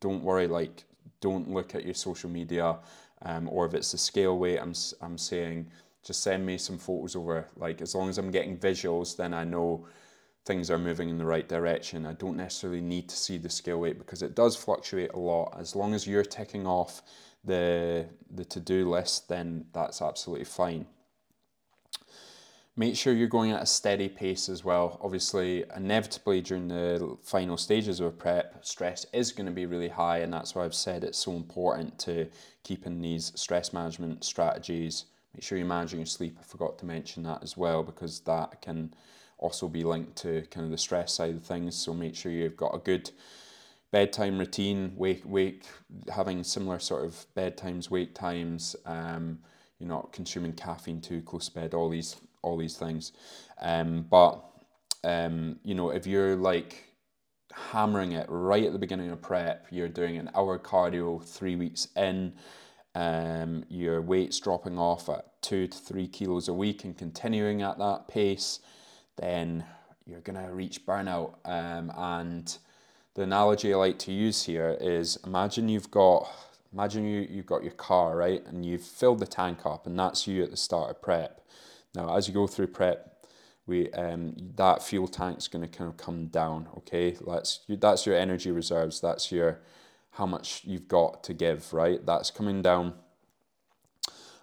don't 0.00 0.22
worry, 0.22 0.46
like 0.46 0.84
don't 1.20 1.50
look 1.50 1.74
at 1.74 1.84
your 1.84 1.92
social 1.92 2.30
media 2.30 2.78
um, 3.20 3.50
or 3.52 3.66
if 3.66 3.74
it's 3.74 3.92
the 3.92 3.98
scale 3.98 4.38
weight, 4.38 4.60
I'm, 4.60 4.72
I'm 5.02 5.18
saying 5.18 5.70
just 6.02 6.22
send 6.22 6.46
me 6.46 6.56
some 6.56 6.78
photos 6.78 7.16
over. 7.16 7.48
Like 7.54 7.82
as 7.82 7.94
long 7.94 8.08
as 8.08 8.16
I'm 8.16 8.30
getting 8.30 8.56
visuals, 8.56 9.14
then 9.14 9.34
I 9.34 9.44
know 9.44 9.86
things 10.46 10.70
are 10.70 10.78
moving 10.78 11.10
in 11.10 11.18
the 11.18 11.26
right 11.26 11.46
direction. 11.46 12.06
I 12.06 12.14
don't 12.14 12.38
necessarily 12.38 12.80
need 12.80 13.10
to 13.10 13.16
see 13.16 13.36
the 13.36 13.50
scale 13.50 13.80
weight 13.80 13.98
because 13.98 14.22
it 14.22 14.34
does 14.34 14.56
fluctuate 14.56 15.12
a 15.12 15.18
lot. 15.18 15.54
As 15.60 15.76
long 15.76 15.92
as 15.92 16.06
you're 16.06 16.24
ticking 16.24 16.66
off 16.66 17.02
the 17.44 18.06
the 18.30 18.46
to-do 18.46 18.88
list, 18.88 19.28
then 19.28 19.66
that's 19.74 20.00
absolutely 20.00 20.46
fine. 20.46 20.86
Make 22.78 22.94
sure 22.94 23.12
you're 23.12 23.26
going 23.26 23.50
at 23.50 23.60
a 23.60 23.66
steady 23.66 24.08
pace 24.08 24.48
as 24.48 24.64
well. 24.64 25.00
Obviously, 25.02 25.64
inevitably 25.74 26.40
during 26.40 26.68
the 26.68 27.16
final 27.24 27.56
stages 27.56 27.98
of 27.98 28.06
a 28.06 28.10
prep, 28.12 28.64
stress 28.64 29.04
is 29.12 29.32
going 29.32 29.46
to 29.46 29.52
be 29.52 29.66
really 29.66 29.88
high, 29.88 30.18
and 30.18 30.32
that's 30.32 30.54
why 30.54 30.64
I've 30.64 30.72
said 30.72 31.02
it's 31.02 31.18
so 31.18 31.32
important 31.32 31.98
to 31.98 32.28
keep 32.62 32.86
in 32.86 33.00
these 33.00 33.32
stress 33.34 33.72
management 33.72 34.22
strategies. 34.22 35.06
Make 35.34 35.42
sure 35.42 35.58
you're 35.58 35.66
managing 35.66 35.98
your 35.98 36.06
sleep. 36.06 36.36
I 36.38 36.44
forgot 36.44 36.78
to 36.78 36.86
mention 36.86 37.24
that 37.24 37.42
as 37.42 37.56
well 37.56 37.82
because 37.82 38.20
that 38.20 38.62
can 38.62 38.94
also 39.38 39.66
be 39.66 39.82
linked 39.82 40.14
to 40.18 40.42
kind 40.52 40.64
of 40.64 40.70
the 40.70 40.78
stress 40.78 41.12
side 41.12 41.34
of 41.34 41.42
things. 41.42 41.74
So 41.74 41.92
make 41.92 42.14
sure 42.14 42.30
you've 42.30 42.56
got 42.56 42.76
a 42.76 42.78
good 42.78 43.10
bedtime 43.90 44.38
routine, 44.38 44.92
wake, 44.94 45.22
wake, 45.24 45.64
having 46.14 46.44
similar 46.44 46.78
sort 46.78 47.04
of 47.04 47.26
bedtimes, 47.36 47.90
wake 47.90 48.14
times. 48.14 48.76
Um, 48.86 49.40
you're 49.80 49.88
not 49.88 50.12
consuming 50.12 50.52
caffeine 50.52 51.00
too 51.00 51.22
close 51.22 51.48
to 51.48 51.54
bed. 51.54 51.74
All 51.74 51.88
these 51.88 52.14
all 52.42 52.56
these 52.56 52.76
things. 52.76 53.12
Um, 53.60 54.06
but 54.08 54.44
um, 55.04 55.58
you 55.64 55.74
know, 55.74 55.90
if 55.90 56.06
you're 56.06 56.36
like 56.36 56.84
hammering 57.52 58.12
it 58.12 58.26
right 58.28 58.64
at 58.64 58.72
the 58.72 58.78
beginning 58.78 59.10
of 59.10 59.20
prep, 59.20 59.66
you're 59.70 59.88
doing 59.88 60.16
an 60.16 60.30
hour 60.34 60.58
cardio 60.58 61.22
three 61.22 61.56
weeks 61.56 61.88
in, 61.96 62.32
um, 62.94 63.64
your 63.68 64.00
weight's 64.00 64.40
dropping 64.40 64.78
off 64.78 65.08
at 65.08 65.40
two 65.42 65.66
to 65.66 65.78
three 65.78 66.08
kilos 66.08 66.48
a 66.48 66.52
week 66.52 66.84
and 66.84 66.96
continuing 66.96 67.62
at 67.62 67.78
that 67.78 68.08
pace, 68.08 68.60
then 69.16 69.64
you're 70.06 70.20
gonna 70.20 70.52
reach 70.52 70.84
burnout. 70.84 71.34
Um, 71.44 71.92
and 71.96 72.58
the 73.14 73.22
analogy 73.22 73.72
I 73.72 73.76
like 73.76 73.98
to 74.00 74.12
use 74.12 74.44
here 74.44 74.76
is 74.80 75.18
imagine 75.24 75.68
you've 75.68 75.90
got 75.90 76.28
imagine 76.72 77.04
you, 77.04 77.26
you've 77.30 77.46
got 77.46 77.62
your 77.62 77.72
car, 77.72 78.16
right? 78.16 78.44
And 78.46 78.64
you've 78.64 78.82
filled 78.82 79.20
the 79.20 79.26
tank 79.26 79.64
up 79.64 79.86
and 79.86 79.98
that's 79.98 80.26
you 80.26 80.42
at 80.42 80.50
the 80.50 80.56
start 80.56 80.90
of 80.90 81.00
prep. 81.02 81.40
Now 81.98 82.16
as 82.16 82.28
you 82.28 82.34
go 82.34 82.46
through 82.46 82.68
prep, 82.68 83.26
we 83.66 83.90
um, 83.92 84.34
that 84.54 84.82
fuel 84.82 85.08
tank's 85.08 85.48
going 85.48 85.68
to 85.68 85.78
kind 85.78 85.90
of 85.90 85.96
come 85.96 86.26
down, 86.26 86.68
okay? 86.78 87.16
That's 87.26 87.60
that's 87.68 88.06
your 88.06 88.16
energy 88.16 88.52
reserves, 88.52 89.00
that's 89.00 89.32
your 89.32 89.60
how 90.12 90.26
much 90.26 90.62
you've 90.64 90.88
got 90.88 91.24
to 91.24 91.34
give, 91.34 91.72
right? 91.72 92.04
That's 92.06 92.30
coming 92.30 92.62
down. 92.62 92.94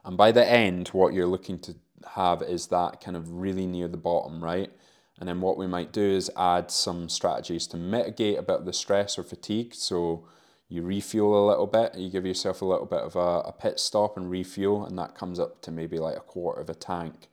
And 0.03 0.17
by 0.17 0.31
the 0.31 0.47
end, 0.47 0.89
what 0.89 1.13
you're 1.13 1.25
looking 1.25 1.57
to 1.59 1.75
have 2.15 2.41
is 2.43 2.67
that 2.67 3.01
kind 3.01 3.17
of 3.17 3.31
really 3.31 3.65
near 3.65 3.87
the 3.87 3.97
bottom, 3.97 4.43
right? 4.43 4.71
And 5.19 5.27
then 5.27 5.41
what 5.41 5.57
we 5.57 5.65
might 5.65 5.91
do 5.93 6.03
is 6.03 6.29
add 6.37 6.69
some 6.69 7.09
strategies 7.09 7.67
to 7.67 7.77
mitigate 7.77 8.37
a 8.37 8.43
bit 8.43 8.57
of 8.57 8.65
the 8.65 8.73
stress 8.73 9.17
or 9.17 9.23
fatigue. 9.23 9.73
So 9.73 10.27
you 10.67 10.81
refuel 10.81 11.45
a 11.45 11.47
little 11.49 11.67
bit, 11.67 11.95
you 11.95 12.09
give 12.09 12.25
yourself 12.25 12.61
a 12.61 12.65
little 12.65 12.85
bit 12.85 13.01
of 13.01 13.15
a, 13.15 13.49
a 13.49 13.51
pit 13.51 13.79
stop 13.79 14.17
and 14.17 14.29
refuel, 14.29 14.85
and 14.85 14.97
that 14.99 15.15
comes 15.15 15.39
up 15.39 15.61
to 15.61 15.71
maybe 15.71 15.99
like 15.99 16.17
a 16.17 16.21
quarter 16.21 16.61
of 16.61 16.69
a 16.69 16.75
tank. 16.75 17.27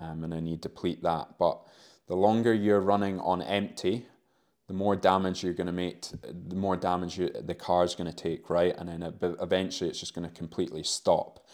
Um, 0.00 0.24
and 0.24 0.32
then 0.32 0.46
you 0.46 0.56
deplete 0.56 1.02
that. 1.02 1.38
But 1.38 1.60
the 2.08 2.16
longer 2.16 2.52
you're 2.52 2.80
running 2.80 3.20
on 3.20 3.42
empty, 3.42 4.06
the 4.66 4.74
more 4.74 4.96
damage 4.96 5.44
you're 5.44 5.54
going 5.54 5.66
to 5.66 5.72
make, 5.72 6.06
the 6.22 6.56
more 6.56 6.76
damage 6.76 7.18
you, 7.18 7.28
the 7.28 7.54
car's 7.54 7.94
going 7.94 8.10
to 8.10 8.16
take, 8.16 8.50
right? 8.50 8.74
And 8.76 8.88
then 8.88 9.14
eventually 9.22 9.90
it's 9.90 10.00
just 10.00 10.14
going 10.14 10.28
to 10.28 10.34
completely 10.34 10.82
stop. 10.82 11.46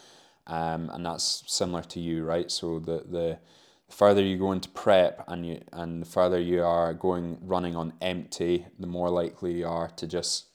Um, 0.47 0.89
and 0.93 1.05
that's 1.05 1.43
similar 1.45 1.83
to 1.83 1.99
you, 1.99 2.23
right? 2.23 2.49
So 2.49 2.79
the, 2.79 3.03
the 3.09 3.39
the 3.87 3.93
further 3.93 4.21
you 4.21 4.37
go 4.37 4.51
into 4.51 4.69
prep 4.69 5.23
and 5.27 5.45
you 5.45 5.61
and 5.71 6.01
the 6.01 6.05
further 6.05 6.39
you 6.39 6.63
are 6.63 6.93
going 6.93 7.37
running 7.41 7.75
on 7.75 7.93
empty, 8.01 8.65
the 8.79 8.87
more 8.87 9.09
likely 9.09 9.53
you 9.53 9.67
are 9.67 9.89
to 9.89 10.07
just 10.07 10.47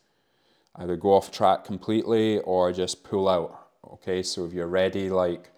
either 0.76 0.96
go 0.96 1.12
off 1.14 1.30
track 1.30 1.64
completely 1.64 2.38
or 2.40 2.72
just 2.72 3.02
pull 3.02 3.28
out. 3.28 3.68
Okay, 3.92 4.22
so 4.22 4.44
if 4.44 4.52
you're 4.52 4.68
ready 4.68 5.10
like 5.10 5.50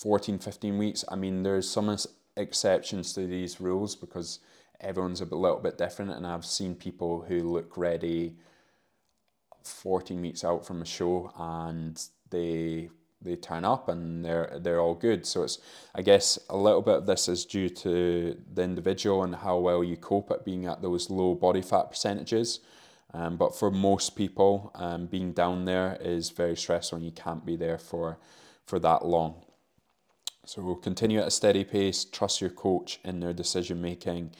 14, 0.00 0.38
15 0.38 0.78
weeks, 0.78 1.04
I 1.10 1.16
mean, 1.16 1.42
there's 1.42 1.68
some 1.68 1.94
exceptions 2.34 3.12
to 3.12 3.26
these 3.26 3.60
rules 3.60 3.94
because 3.94 4.40
everyone's 4.80 5.20
a 5.20 5.26
little 5.26 5.58
bit 5.58 5.76
different, 5.76 6.12
and 6.12 6.26
I've 6.26 6.46
seen 6.46 6.74
people 6.74 7.20
who 7.28 7.40
look 7.40 7.76
ready 7.76 8.34
14 9.62 10.18
weeks 10.22 10.42
out 10.42 10.66
from 10.66 10.80
a 10.80 10.86
show 10.86 11.30
and 11.38 12.02
they 12.30 12.88
they 13.22 13.36
turn 13.36 13.66
up 13.66 13.90
and 13.90 14.24
they're 14.24 14.58
they're 14.62 14.80
all 14.80 14.94
good. 14.94 15.26
So 15.26 15.42
it's 15.42 15.58
I 15.94 16.00
guess 16.00 16.38
a 16.48 16.56
little 16.56 16.80
bit 16.80 16.94
of 16.94 17.06
this 17.06 17.28
is 17.28 17.44
due 17.44 17.68
to 17.68 18.40
the 18.54 18.62
individual 18.62 19.22
and 19.22 19.34
how 19.34 19.58
well 19.58 19.84
you 19.84 19.98
cope 19.98 20.30
at 20.30 20.46
being 20.46 20.64
at 20.64 20.80
those 20.80 21.10
low 21.10 21.34
body 21.34 21.60
fat 21.60 21.90
percentages. 21.90 22.60
Um, 23.12 23.36
but 23.36 23.54
for 23.54 23.70
most 23.70 24.16
people, 24.16 24.70
um, 24.76 25.06
being 25.06 25.32
down 25.32 25.66
there 25.66 25.98
is 26.00 26.30
very 26.30 26.56
stressful 26.56 26.96
and 26.96 27.04
you 27.04 27.12
can't 27.12 27.44
be 27.44 27.56
there 27.56 27.76
for 27.76 28.16
for 28.64 28.78
that 28.78 29.04
long. 29.04 29.42
So 30.46 30.74
continue 30.74 31.20
at 31.20 31.28
a 31.28 31.30
steady 31.30 31.64
pace, 31.64 32.04
trust 32.04 32.40
your 32.40 32.50
coach 32.50 32.98
in 33.04 33.20
their 33.20 33.32
decision 33.32 33.80
making, 33.80 34.32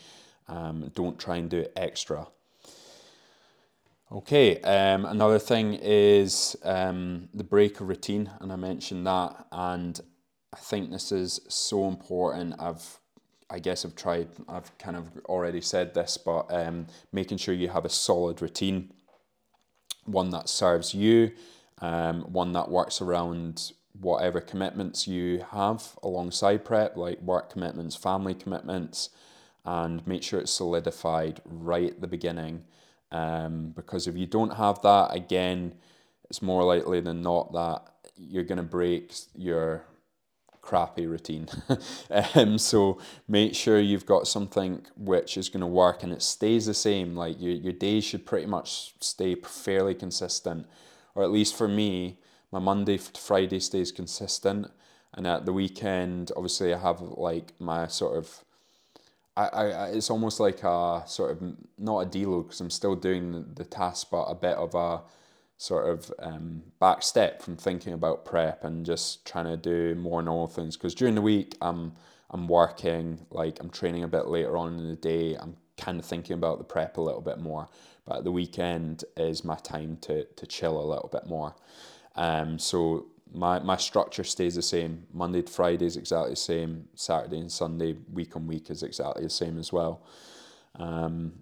um, 0.48 0.90
don't 0.94 1.18
try 1.18 1.36
and 1.36 1.48
do 1.48 1.66
extra. 1.76 2.26
Okay, 4.12 4.60
um, 4.62 5.04
another 5.04 5.38
thing 5.38 5.78
is 5.80 6.56
um, 6.64 7.28
the 7.32 7.44
break 7.44 7.80
of 7.80 7.88
routine, 7.88 8.28
and 8.40 8.52
I 8.52 8.56
mentioned 8.56 9.06
that, 9.06 9.46
and 9.52 10.00
I 10.52 10.56
think 10.56 10.90
this 10.90 11.12
is 11.12 11.40
so 11.48 11.86
important. 11.86 12.56
I've, 12.58 12.98
I 13.48 13.60
guess 13.60 13.84
I've 13.84 13.94
tried, 13.94 14.26
I've 14.48 14.76
kind 14.78 14.96
of 14.96 15.10
already 15.26 15.60
said 15.60 15.94
this, 15.94 16.16
but 16.16 16.46
um, 16.50 16.88
making 17.12 17.38
sure 17.38 17.54
you 17.54 17.68
have 17.68 17.84
a 17.84 17.88
solid 17.88 18.42
routine, 18.42 18.90
one 20.06 20.30
that 20.30 20.48
serves 20.48 20.92
you, 20.92 21.30
um, 21.78 22.22
one 22.22 22.52
that 22.54 22.68
works 22.68 23.00
around 23.00 23.72
whatever 24.00 24.40
commitments 24.40 25.06
you 25.06 25.44
have 25.50 25.96
alongside 26.02 26.64
prep, 26.64 26.96
like 26.96 27.20
work 27.20 27.52
commitments, 27.52 27.94
family 27.94 28.34
commitments, 28.34 29.10
and 29.64 30.06
make 30.06 30.22
sure 30.22 30.40
it's 30.40 30.52
solidified 30.52 31.40
right 31.44 31.90
at 31.90 32.00
the 32.00 32.06
beginning 32.06 32.64
um, 33.12 33.72
because 33.74 34.06
if 34.06 34.16
you 34.16 34.26
don't 34.26 34.54
have 34.54 34.82
that, 34.82 35.14
again, 35.14 35.74
it's 36.28 36.42
more 36.42 36.62
likely 36.62 37.00
than 37.00 37.22
not 37.22 37.52
that 37.52 37.82
you're 38.16 38.44
going 38.44 38.58
to 38.58 38.62
break 38.62 39.12
your 39.34 39.84
crappy 40.62 41.06
routine. 41.06 41.48
um, 42.34 42.58
so 42.58 42.98
make 43.26 43.54
sure 43.54 43.80
you've 43.80 44.06
got 44.06 44.28
something 44.28 44.86
which 44.96 45.36
is 45.36 45.48
going 45.48 45.62
to 45.62 45.66
work 45.66 46.02
and 46.02 46.12
it 46.12 46.22
stays 46.22 46.66
the 46.66 46.74
same. 46.74 47.16
Like 47.16 47.40
your, 47.40 47.54
your 47.54 47.72
days 47.72 48.04
should 48.04 48.26
pretty 48.26 48.46
much 48.46 48.94
stay 49.00 49.34
fairly 49.34 49.94
consistent, 49.94 50.66
or 51.14 51.24
at 51.24 51.30
least 51.30 51.56
for 51.56 51.66
me, 51.66 52.18
my 52.52 52.58
Monday 52.58 52.98
to 52.98 53.20
Friday 53.20 53.60
stays 53.60 53.92
consistent. 53.92 54.70
And 55.14 55.26
at 55.26 55.44
the 55.44 55.52
weekend, 55.52 56.30
obviously, 56.36 56.72
I 56.72 56.78
have 56.78 57.00
like 57.00 57.52
my 57.58 57.86
sort 57.88 58.16
of 58.16 58.44
I, 59.36 59.46
I, 59.46 59.86
it's 59.88 60.10
almost 60.10 60.40
like 60.40 60.62
a 60.64 61.02
sort 61.06 61.30
of 61.30 61.42
not 61.78 62.00
a 62.00 62.06
deload 62.06 62.44
because 62.44 62.60
I'm 62.60 62.70
still 62.70 62.94
doing 62.94 63.46
the, 63.54 63.64
task, 63.64 64.08
but 64.10 64.24
a 64.24 64.34
bit 64.34 64.56
of 64.56 64.74
a 64.74 65.02
sort 65.56 65.88
of 65.88 66.12
um, 66.18 66.62
back 66.78 67.02
step 67.02 67.40
from 67.40 67.56
thinking 67.56 67.92
about 67.92 68.24
prep 68.24 68.64
and 68.64 68.84
just 68.84 69.24
trying 69.24 69.46
to 69.46 69.56
do 69.56 69.94
more 69.94 70.22
normal 70.22 70.46
things. 70.46 70.76
Because 70.76 70.94
during 70.94 71.14
the 71.14 71.22
week, 71.22 71.56
I'm 71.62 71.92
I'm 72.30 72.48
working, 72.48 73.26
like 73.30 73.58
I'm 73.60 73.70
training 73.70 74.04
a 74.04 74.08
bit 74.08 74.26
later 74.26 74.56
on 74.56 74.78
in 74.78 74.88
the 74.88 74.96
day. 74.96 75.36
I'm 75.36 75.56
kind 75.76 75.98
of 75.98 76.04
thinking 76.04 76.34
about 76.34 76.58
the 76.58 76.64
prep 76.64 76.96
a 76.96 77.00
little 77.00 77.22
bit 77.22 77.38
more. 77.38 77.68
But 78.04 78.24
the 78.24 78.32
weekend 78.32 79.04
is 79.16 79.44
my 79.44 79.56
time 79.56 79.96
to 80.02 80.24
to 80.24 80.46
chill 80.46 80.78
a 80.78 80.86
little 80.86 81.08
bit 81.10 81.26
more. 81.26 81.54
Um, 82.20 82.58
so 82.58 83.06
my, 83.32 83.60
my 83.60 83.76
structure 83.76 84.24
stays 84.24 84.54
the 84.54 84.62
same. 84.62 85.06
Monday 85.12 85.40
to 85.40 85.50
Friday 85.50 85.86
is 85.86 85.96
exactly 85.96 86.32
the 86.32 86.36
same. 86.36 86.86
Saturday 86.94 87.38
and 87.38 87.50
Sunday, 87.50 87.96
week 88.12 88.36
on 88.36 88.46
week, 88.46 88.70
is 88.70 88.82
exactly 88.82 89.24
the 89.24 89.30
same 89.30 89.58
as 89.58 89.72
well. 89.72 90.02
Um, 90.74 91.32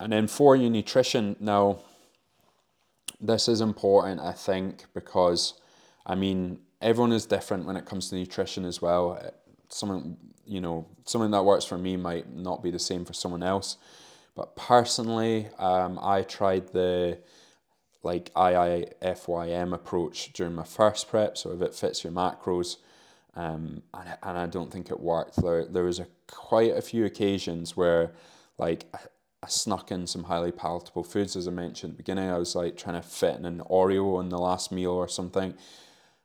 and 0.00 0.12
then 0.12 0.26
for 0.26 0.56
your 0.56 0.70
nutrition, 0.70 1.36
now, 1.38 1.78
this 3.20 3.48
is 3.48 3.60
important, 3.60 4.20
I 4.20 4.32
think, 4.32 4.86
because 4.92 5.54
I 6.04 6.16
mean, 6.16 6.60
everyone 6.82 7.12
is 7.12 7.24
different 7.26 7.64
when 7.64 7.76
it 7.76 7.86
comes 7.86 8.10
to 8.10 8.16
nutrition 8.16 8.64
as 8.64 8.82
well. 8.82 9.20
Something, 9.68 10.16
you 10.44 10.60
know, 10.60 10.86
something 11.04 11.30
that 11.30 11.44
works 11.44 11.64
for 11.64 11.78
me 11.78 11.96
might 11.96 12.34
not 12.34 12.60
be 12.60 12.72
the 12.72 12.78
same 12.78 13.04
for 13.04 13.12
someone 13.12 13.44
else. 13.44 13.76
But 14.34 14.56
personally, 14.56 15.48
um, 15.58 15.98
I 16.02 16.22
tried 16.22 16.72
the 16.72 17.18
like 18.02 18.32
IIFYM 18.34 19.72
approach 19.72 20.32
during 20.32 20.54
my 20.54 20.64
first 20.64 21.08
prep, 21.08 21.36
so 21.36 21.52
if 21.52 21.62
it 21.62 21.74
fits 21.74 22.04
your 22.04 22.12
macros, 22.12 22.76
um, 23.34 23.82
and, 23.94 24.16
and 24.22 24.38
I 24.38 24.46
don't 24.46 24.72
think 24.72 24.90
it 24.90 25.00
worked. 25.00 25.36
There, 25.36 25.64
there 25.64 25.84
was 25.84 25.98
a, 26.00 26.06
quite 26.26 26.76
a 26.76 26.82
few 26.82 27.04
occasions 27.04 27.76
where 27.76 28.12
like 28.58 28.86
I, 28.94 28.98
I 29.42 29.48
snuck 29.48 29.92
in 29.92 30.06
some 30.06 30.24
highly 30.24 30.50
palatable 30.50 31.04
foods, 31.04 31.36
as 31.36 31.46
I 31.46 31.52
mentioned 31.52 31.92
at 31.92 31.96
the 31.96 32.02
beginning. 32.02 32.28
I 32.28 32.38
was 32.38 32.56
like 32.56 32.76
trying 32.76 33.00
to 33.00 33.06
fit 33.06 33.36
in 33.36 33.44
an 33.44 33.62
Oreo 33.70 34.20
in 34.20 34.28
the 34.28 34.38
last 34.38 34.72
meal 34.72 34.90
or 34.90 35.08
something. 35.08 35.54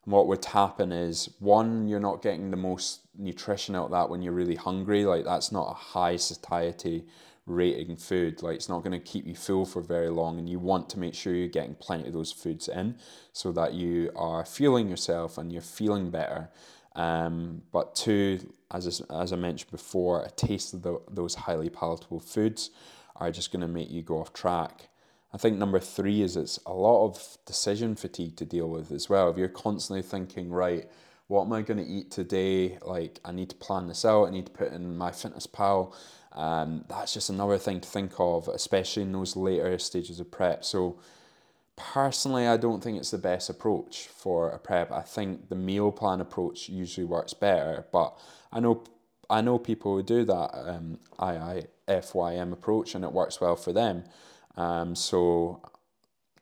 And 0.05 0.11
what 0.11 0.27
would 0.27 0.43
happen 0.43 0.91
is 0.91 1.29
one, 1.39 1.87
you're 1.87 1.99
not 1.99 2.23
getting 2.23 2.49
the 2.49 2.57
most 2.57 3.01
nutrition 3.17 3.75
out 3.75 3.85
of 3.85 3.91
that 3.91 4.09
when 4.09 4.21
you're 4.21 4.33
really 4.33 4.55
hungry. 4.55 5.05
Like 5.05 5.25
that's 5.25 5.51
not 5.51 5.69
a 5.69 5.73
high 5.73 6.15
satiety 6.15 7.05
rating 7.45 7.95
food. 7.95 8.41
Like 8.41 8.55
it's 8.55 8.69
not 8.69 8.83
going 8.83 8.99
to 8.99 8.99
keep 8.99 9.27
you 9.27 9.35
full 9.35 9.65
for 9.65 9.81
very 9.81 10.09
long, 10.09 10.39
and 10.39 10.49
you 10.49 10.59
want 10.59 10.89
to 10.91 10.99
make 10.99 11.13
sure 11.13 11.33
you're 11.33 11.47
getting 11.47 11.75
plenty 11.75 12.07
of 12.07 12.13
those 12.13 12.31
foods 12.31 12.67
in 12.67 12.95
so 13.31 13.51
that 13.51 13.73
you 13.73 14.11
are 14.15 14.45
fueling 14.45 14.89
yourself 14.89 15.37
and 15.37 15.51
you're 15.51 15.61
feeling 15.61 16.09
better. 16.09 16.49
Um, 16.95 17.63
but 17.71 17.95
two, 17.95 18.53
as, 18.71 19.01
as 19.01 19.33
I 19.33 19.35
mentioned 19.35 19.71
before, 19.71 20.23
a 20.23 20.29
taste 20.29 20.73
of 20.73 20.83
the, 20.83 21.01
those 21.09 21.35
highly 21.35 21.69
palatable 21.69 22.19
foods 22.19 22.69
are 23.15 23.31
just 23.31 23.51
going 23.51 23.61
to 23.61 23.67
make 23.67 23.89
you 23.89 24.01
go 24.01 24.19
off 24.19 24.33
track. 24.33 24.89
I 25.33 25.37
think 25.37 25.57
number 25.57 25.79
three 25.79 26.21
is 26.21 26.37
it's 26.37 26.59
a 26.67 26.73
lot 26.73 27.05
of 27.05 27.37
decision 27.45 27.95
fatigue 27.95 28.37
to 28.37 28.45
deal 28.45 28.69
with 28.69 28.91
as 28.91 29.09
well. 29.09 29.29
If 29.31 29.37
you're 29.37 29.47
constantly 29.47 30.03
thinking, 30.03 30.51
right, 30.51 30.87
what 31.27 31.45
am 31.45 31.53
I 31.53 31.61
going 31.61 31.83
to 31.83 31.91
eat 31.91 32.11
today? 32.11 32.77
Like, 32.81 33.19
I 33.23 33.31
need 33.31 33.49
to 33.49 33.55
plan 33.55 33.87
this 33.87 34.05
out. 34.05 34.25
I 34.27 34.31
need 34.31 34.45
to 34.47 34.51
put 34.51 34.71
in 34.71 34.97
MyFitnessPal. 34.97 35.93
Um, 36.33 36.85
that's 36.89 37.13
just 37.13 37.29
another 37.29 37.57
thing 37.57 37.79
to 37.79 37.87
think 37.87 38.13
of, 38.19 38.47
especially 38.47 39.03
in 39.03 39.11
those 39.11 39.35
later 39.35 39.77
stages 39.79 40.19
of 40.19 40.31
prep. 40.31 40.65
So, 40.65 40.99
personally, 41.75 42.47
I 42.47 42.57
don't 42.57 42.83
think 42.83 42.97
it's 42.97 43.11
the 43.11 43.17
best 43.17 43.49
approach 43.49 44.07
for 44.07 44.49
a 44.49 44.59
prep. 44.59 44.91
I 44.91 45.01
think 45.01 45.49
the 45.49 45.55
meal 45.55 45.91
plan 45.91 46.21
approach 46.21 46.69
usually 46.69 47.05
works 47.05 47.33
better, 47.33 47.85
but 47.91 48.17
I 48.51 48.59
know 48.59 48.83
I 49.29 49.41
know 49.41 49.57
people 49.57 49.95
who 49.95 50.03
do 50.03 50.25
that 50.25 50.51
um, 50.53 50.99
IIFYM 51.17 52.51
approach 52.51 52.93
and 52.93 53.03
it 53.03 53.11
works 53.11 53.39
well 53.39 53.55
for 53.55 53.73
them. 53.73 54.03
Um, 54.55 54.95
so, 54.95 55.61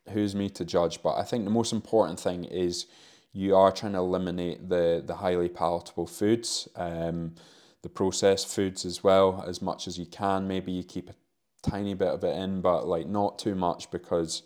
who's 0.10 0.36
me 0.36 0.50
to 0.50 0.65
judge? 0.65 1.02
But 1.02 1.15
I 1.17 1.24
think 1.24 1.46
the 1.46 1.52
most 1.52 1.72
important 1.72 2.20
thing 2.20 2.44
is 2.46 2.88
you 3.34 3.56
are 3.56 3.72
trying 3.72 3.94
to 3.94 4.00
eliminate 4.00 4.70
the 4.70 5.04
the 5.06 5.15
highly 5.15 5.50
palatable 5.50 6.08
foods. 6.08 6.67
Um, 6.76 7.36
the 7.82 7.89
processed 7.89 8.48
foods 8.48 8.86
as 8.86 9.04
well 9.04 9.44
as 9.48 9.62
much 9.62 9.88
as 9.88 9.98
you 9.98 10.06
can. 10.06 10.48
Maybe 10.48 10.72
you 10.72 10.84
keep 10.84 11.10
a 11.10 11.15
tiny 11.63 11.94
bit 11.94 12.10
of 12.10 12.24
it 12.24 12.36
in, 12.38 12.62
but 12.62 12.88
like 12.88 13.08
not 13.08 13.39
too 13.39 13.56
much 13.56 13.89
because 13.89 14.44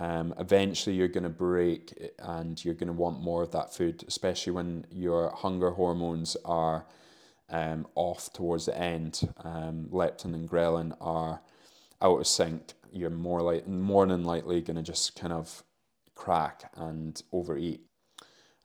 um, 0.00 0.34
eventually 0.38 0.96
you're 0.96 1.08
going 1.08 1.24
to 1.24 1.28
break 1.28 1.92
and 2.18 2.64
you're 2.64 2.74
going 2.74 2.88
to 2.88 2.92
want 2.92 3.20
more 3.20 3.42
of 3.42 3.50
that 3.52 3.74
food, 3.74 4.04
especially 4.06 4.52
when 4.52 4.86
your 4.90 5.30
hunger 5.30 5.70
hormones 5.70 6.36
are 6.44 6.86
um, 7.50 7.86
off 7.94 8.32
towards 8.32 8.66
the 8.66 8.78
end. 8.78 9.28
Um, 9.44 9.88
leptin 9.92 10.34
and 10.34 10.48
ghrelin 10.48 10.96
are 11.00 11.40
out 12.00 12.20
of 12.20 12.26
sync. 12.26 12.74
You're 12.92 13.10
more 13.10 13.42
like 13.42 13.66
more 13.66 14.06
than 14.06 14.24
likely 14.24 14.60
going 14.60 14.76
to 14.76 14.82
just 14.82 15.18
kind 15.18 15.32
of 15.32 15.62
crack 16.14 16.70
and 16.76 17.20
overeat. 17.32 17.82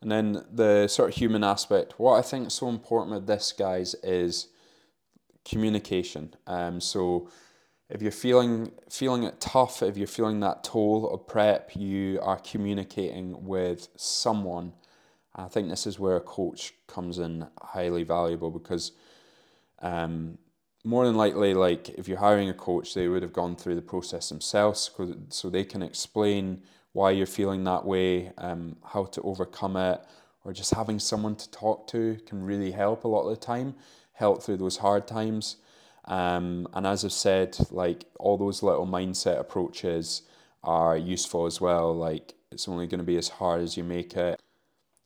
And 0.03 0.11
then 0.11 0.43
the 0.51 0.87
sort 0.89 1.09
of 1.09 1.15
human 1.15 1.45
aspect. 1.45 1.93
What 1.97 2.19
I 2.19 2.21
think 2.21 2.47
is 2.47 2.53
so 2.53 2.67
important 2.67 3.15
with 3.15 3.25
this, 3.25 3.53
guys, 3.53 3.95
is 4.03 4.49
communication. 5.45 6.35
Um, 6.45 6.81
so 6.81 7.29
if 7.89 8.01
you're 8.01 8.11
feeling 8.11 8.73
feeling 8.89 9.23
it 9.23 9.39
tough, 9.39 9.81
if 9.81 9.95
you're 9.95 10.07
feeling 10.07 10.41
that 10.41 10.65
toll 10.65 11.09
of 11.09 11.25
prep, 11.25 11.71
you 11.75 12.19
are 12.21 12.37
communicating 12.37 13.45
with 13.45 13.87
someone. 13.95 14.73
I 15.35 15.47
think 15.47 15.69
this 15.69 15.87
is 15.87 15.97
where 15.97 16.17
a 16.17 16.21
coach 16.21 16.73
comes 16.87 17.17
in 17.17 17.47
highly 17.61 18.03
valuable 18.03 18.51
because 18.51 18.91
um, 19.81 20.37
more 20.83 21.05
than 21.05 21.15
likely, 21.15 21.53
like 21.53 21.89
if 21.89 22.09
you're 22.09 22.19
hiring 22.19 22.49
a 22.49 22.53
coach, 22.53 22.93
they 22.93 23.07
would 23.07 23.23
have 23.23 23.31
gone 23.31 23.55
through 23.55 23.75
the 23.75 23.81
process 23.81 24.27
themselves, 24.27 24.91
so 25.29 25.49
they 25.49 25.63
can 25.63 25.81
explain 25.81 26.61
why 26.93 27.11
you're 27.11 27.25
feeling 27.25 27.63
that 27.65 27.85
way, 27.85 28.31
um, 28.37 28.77
how 28.85 29.05
to 29.05 29.21
overcome 29.21 29.75
it, 29.75 30.01
or 30.45 30.53
just 30.53 30.73
having 30.73 30.99
someone 30.99 31.35
to 31.35 31.51
talk 31.51 31.87
to 31.87 32.17
can 32.25 32.43
really 32.43 32.71
help 32.71 33.03
a 33.03 33.07
lot 33.07 33.23
of 33.23 33.29
the 33.29 33.45
time, 33.45 33.75
help 34.13 34.43
through 34.43 34.57
those 34.57 34.77
hard 34.77 35.07
times. 35.07 35.57
Um, 36.05 36.67
and 36.73 36.85
as 36.85 37.03
I've 37.03 37.11
said, 37.11 37.57
like 37.71 38.05
all 38.19 38.37
those 38.37 38.61
little 38.61 38.85
mindset 38.85 39.39
approaches 39.39 40.23
are 40.63 40.97
useful 40.97 41.45
as 41.45 41.59
well. 41.59 41.95
Like 41.95 42.35
it's 42.51 42.67
only 42.67 42.87
going 42.87 42.99
to 42.99 43.05
be 43.05 43.17
as 43.17 43.29
hard 43.29 43.61
as 43.61 43.75
you 43.77 43.83
make 43.83 44.15
it, 44.15 44.39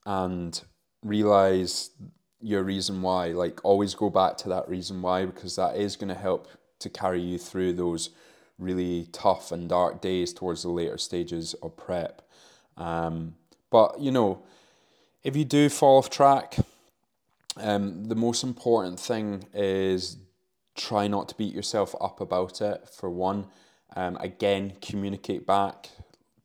and 0.06 0.62
realize 1.04 1.92
your 2.42 2.64
reason 2.64 3.02
why. 3.02 3.28
Like 3.28 3.64
always 3.64 3.96
go 3.96 4.10
back 4.10 4.38
to 4.38 4.50
that 4.50 4.68
reason 4.68 5.02
why 5.02 5.26
because 5.26 5.56
that 5.56 5.78
is 5.78 5.96
going 5.96 6.10
to 6.10 6.16
help 6.16 6.48
to 6.80 6.90
carry 6.90 7.22
you 7.22 7.38
through 7.38 7.74
those 7.74 8.10
really 8.58 9.08
tough 9.12 9.52
and 9.52 9.70
dark 9.70 10.02
days 10.02 10.34
towards 10.34 10.64
the 10.64 10.70
later 10.70 10.98
stages 10.98 11.54
of 11.56 11.78
prep. 11.78 12.22
Um, 12.76 13.36
but 13.70 14.00
you 14.00 14.12
know, 14.12 14.44
if 15.24 15.36
you 15.36 15.46
do 15.46 15.70
fall 15.70 15.98
off 15.98 16.10
track, 16.10 16.58
um, 17.58 18.06
the 18.06 18.16
most 18.16 18.44
important 18.44 19.00
thing 19.00 19.46
is 19.54 20.18
try 20.76 21.08
not 21.08 21.28
to 21.30 21.36
beat 21.36 21.54
yourself 21.54 21.96
up 22.00 22.22
about 22.22 22.62
it. 22.62 22.88
For 22.90 23.10
one, 23.10 23.48
um, 23.96 24.16
again, 24.18 24.74
communicate 24.82 25.46
back. 25.46 25.90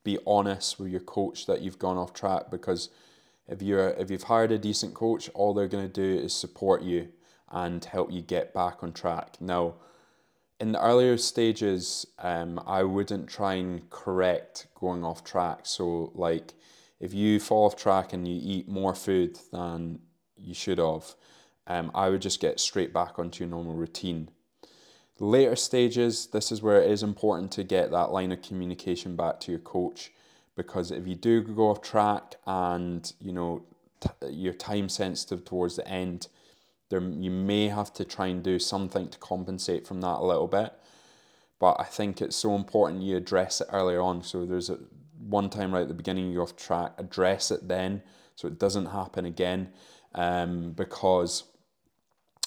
Be 0.05 0.19
honest 0.27 0.81
with 0.81 0.91
your 0.91 1.01
coach 1.01 1.47
that 1.47 1.61
you've 1.61 1.79
gone 1.79 1.97
off 1.97 2.13
track 2.13 2.51
because 2.51 2.89
if 3.47 3.63
you're 3.63 3.91
if 3.91 4.11
you've 4.11 4.25
hired 4.25 4.51
a 4.53 4.59
decent 4.59 4.95
coach, 4.95 5.31
all 5.35 5.55
they're 5.55 5.69
going 5.69 5.89
to 5.89 5.93
do 5.93 6.25
is 6.25 6.35
support 6.35 6.83
you 6.83 7.09
and 7.51 7.85
help 7.85 8.11
you 8.11 8.23
get 8.23 8.55
back 8.55 8.83
on 8.83 8.93
track. 8.93 9.37
Now, 9.41 9.75
in 10.63 10.71
the 10.71 10.81
earlier 10.81 11.19
stages, 11.19 12.07
um, 12.21 12.63
I 12.69 12.85
wouldn't 12.85 13.29
try 13.29 13.55
and 13.55 13.91
correct 13.91 14.69
going 14.77 15.05
off 15.05 15.25
track. 15.25 15.63
So, 15.65 16.13
like, 16.15 16.55
if 17.01 17.13
you 17.13 17.41
fall 17.41 17.67
off 17.67 17.75
track 17.75 18.13
and 18.13 18.29
you 18.29 18.39
eat 18.41 18.69
more 18.69 18.95
food 18.95 19.41
than 19.51 19.99
you 20.37 20.55
should 20.55 20.79
have, 20.79 21.17
um, 21.67 21.91
I 21.97 22.11
would 22.11 22.23
just 22.23 22.41
get 22.41 22.61
straight 22.61 22.95
back 22.95 23.19
onto 23.19 23.43
your 23.43 23.51
normal 23.51 23.75
routine. 23.75 24.29
Later 25.19 25.57
stages, 25.57 26.29
this 26.29 26.53
is 26.53 26.63
where 26.63 26.81
it 26.81 26.89
is 26.93 27.03
important 27.03 27.51
to 27.53 27.65
get 27.65 27.91
that 27.91 28.13
line 28.13 28.31
of 28.31 28.41
communication 28.41 29.17
back 29.17 29.41
to 29.41 29.51
your 29.51 29.61
coach 29.61 30.13
because 30.55 30.93
if 30.93 31.09
you 31.09 31.17
do 31.17 31.43
go 31.43 31.71
off 31.71 31.83
track 31.83 32.37
and 32.47 33.13
you 33.21 33.33
know 33.33 33.63
t- 34.01 34.29
you're 34.31 34.53
time 34.53 34.89
sensitive 34.89 35.45
towards 35.45 35.75
the 35.75 35.89
end, 35.89 36.29
there 36.93 37.01
you 37.01 37.31
may 37.31 37.69
have 37.69 37.93
to 37.95 38.05
try 38.05 38.27
and 38.27 38.43
do 38.43 38.59
something 38.59 39.09
to 39.09 39.19
compensate 39.19 39.87
from 39.87 40.01
that 40.03 40.19
a 40.19 40.25
little 40.25 40.47
bit. 40.47 40.73
But 41.59 41.77
I 41.81 41.85
think 41.85 42.21
it's 42.21 42.37
so 42.37 42.55
important 42.55 43.03
you 43.03 43.17
address 43.17 43.61
it 43.61 43.69
earlier 43.73 44.01
on. 44.01 44.23
So 44.23 44.45
there's 44.45 44.69
a 44.69 44.79
one 45.19 45.49
time 45.49 45.73
right 45.73 45.83
at 45.83 45.89
the 45.89 45.95
beginning 45.95 46.31
you're 46.31 46.43
off 46.43 46.57
track, 46.57 46.93
address 46.99 47.51
it 47.51 47.67
then 47.67 48.03
so 48.35 48.49
it 48.49 48.59
doesn't 48.59 48.87
happen 48.87 49.25
again. 49.25 49.71
Um, 50.15 50.73
because 50.73 51.45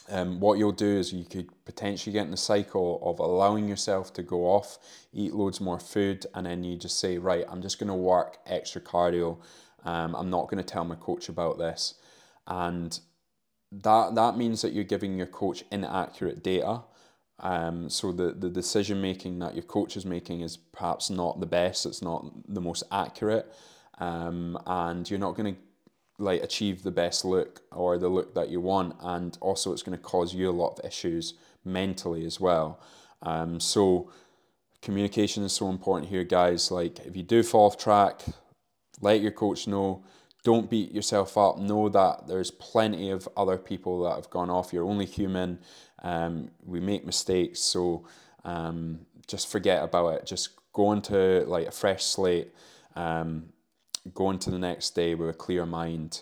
um, 0.09 0.39
what 0.39 0.59
you'll 0.59 0.71
do 0.71 0.97
is 0.97 1.11
you 1.11 1.25
could 1.25 1.49
potentially 1.65 2.13
get 2.13 2.25
in 2.25 2.31
the 2.31 2.37
cycle 2.37 2.99
of 3.01 3.19
allowing 3.19 3.67
yourself 3.67 4.13
to 4.13 4.23
go 4.23 4.45
off, 4.45 4.77
eat 5.13 5.33
loads 5.33 5.59
more 5.59 5.79
food, 5.79 6.27
and 6.35 6.45
then 6.45 6.63
you 6.63 6.77
just 6.77 6.99
say, 6.99 7.17
right, 7.17 7.45
I'm 7.49 7.61
just 7.61 7.79
going 7.79 7.87
to 7.87 7.95
work 7.95 8.37
extra 8.45 8.81
cardio. 8.81 9.37
Um, 9.83 10.15
I'm 10.15 10.29
not 10.29 10.47
going 10.47 10.63
to 10.63 10.63
tell 10.63 10.85
my 10.85 10.95
coach 10.95 11.29
about 11.29 11.57
this. 11.57 11.95
And 12.45 12.99
that 13.83 14.15
that 14.15 14.37
means 14.37 14.61
that 14.61 14.73
you're 14.73 14.83
giving 14.83 15.17
your 15.17 15.27
coach 15.27 15.63
inaccurate 15.71 16.43
data. 16.43 16.81
Um, 17.39 17.89
so 17.89 18.11
the, 18.11 18.31
the 18.31 18.49
decision 18.49 19.01
making 19.01 19.39
that 19.39 19.55
your 19.55 19.63
coach 19.63 19.97
is 19.97 20.05
making 20.05 20.41
is 20.41 20.55
perhaps 20.55 21.09
not 21.09 21.39
the 21.39 21.45
best. 21.45 21.85
It's 21.85 22.01
not 22.01 22.25
the 22.47 22.61
most 22.61 22.83
accurate, 22.91 23.51
um, 23.99 24.57
and 24.65 25.09
you're 25.09 25.19
not 25.19 25.35
going 25.35 25.55
to 25.55 25.61
like 26.17 26.41
achieve 26.41 26.83
the 26.83 26.91
best 26.91 27.25
look 27.25 27.61
or 27.73 27.97
the 27.97 28.07
look 28.07 28.33
that 28.35 28.49
you 28.49 28.61
want. 28.61 28.95
And 29.01 29.37
also, 29.41 29.73
it's 29.73 29.83
going 29.83 29.97
to 29.97 30.03
cause 30.03 30.33
you 30.33 30.49
a 30.49 30.51
lot 30.51 30.79
of 30.79 30.85
issues 30.85 31.33
mentally 31.65 32.25
as 32.25 32.39
well. 32.39 32.79
Um, 33.21 33.59
so 33.59 34.11
communication 34.81 35.43
is 35.43 35.51
so 35.51 35.69
important 35.69 36.09
here, 36.09 36.23
guys. 36.23 36.71
Like 36.71 36.99
if 36.99 37.17
you 37.17 37.23
do 37.23 37.43
fall 37.43 37.65
off 37.65 37.77
track, 37.77 38.21
let 39.01 39.19
your 39.19 39.31
coach 39.31 39.67
know 39.67 40.05
don't 40.45 40.69
beat 40.69 40.91
yourself 40.93 41.37
up. 41.37 41.57
Know 41.57 41.89
that 41.89 42.27
there's 42.27 42.51
plenty 42.51 43.09
of 43.09 43.27
other 43.35 43.57
people 43.57 44.03
that 44.03 44.15
have 44.15 44.29
gone 44.29 44.51
off. 44.51 44.71
You're 44.71 44.85
only 44.85 45.07
human. 45.07 45.57
Um, 46.03 46.51
we 46.63 46.79
make 46.79 47.03
mistakes, 47.03 47.59
so 47.59 48.05
um, 48.45 48.99
just 49.27 49.51
forget 49.51 49.83
about 49.83 50.13
it. 50.13 50.25
Just 50.27 50.49
go 50.71 50.91
into 50.91 51.43
like 51.47 51.67
a 51.67 51.71
fresh 51.71 52.05
slate. 52.05 52.53
Um, 52.95 53.47
go 54.13 54.29
into 54.29 54.51
the 54.51 54.59
next 54.59 54.91
day 54.91 55.15
with 55.15 55.29
a 55.29 55.33
clear 55.33 55.65
mind, 55.65 56.21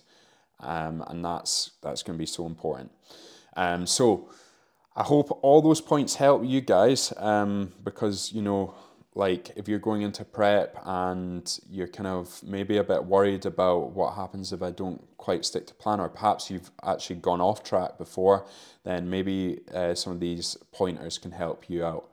um, 0.62 1.04
and 1.08 1.24
that's 1.24 1.72
that's 1.82 2.02
going 2.02 2.18
to 2.18 2.22
be 2.22 2.26
so 2.26 2.46
important. 2.46 2.92
Um, 3.58 3.86
so 3.86 4.30
I 4.96 5.04
hope 5.04 5.38
all 5.42 5.62
those 5.62 5.82
points 5.82 6.16
help 6.16 6.46
you 6.46 6.62
guys 6.62 7.12
um, 7.18 7.74
because 7.84 8.32
you 8.32 8.42
know 8.42 8.74
like 9.16 9.52
if 9.56 9.68
you're 9.68 9.80
going 9.80 10.02
into 10.02 10.26
prep 10.26 10.76
and 10.86 11.60
you're 11.70 11.88
kind 11.88 12.08
of 12.08 12.42
maybe 12.44 12.78
a 12.78 12.84
bit 12.84 13.06
worried 13.06 13.46
about 13.46 13.92
what 13.92 14.16
happens 14.16 14.52
if 14.52 14.62
I 14.62 14.72
don't 14.72 15.02
quite 15.18 15.46
stick 15.46 15.68
to 15.68 15.74
plan, 15.76 16.00
or 16.00 16.10
perhaps 16.10 16.50
you've 16.50 16.72
actually 16.84 17.18
gone 17.18 17.42
off 17.42 17.64
track 17.64 17.98
before, 17.98 18.46
then 18.84 19.10
maybe 19.10 19.62
uh, 19.74 19.94
some 19.94 20.14
of 20.14 20.20
these 20.20 20.58
pointers 20.72 21.18
can 21.18 21.32
help 21.32 21.70
you 21.70 21.86
out. 21.86 22.10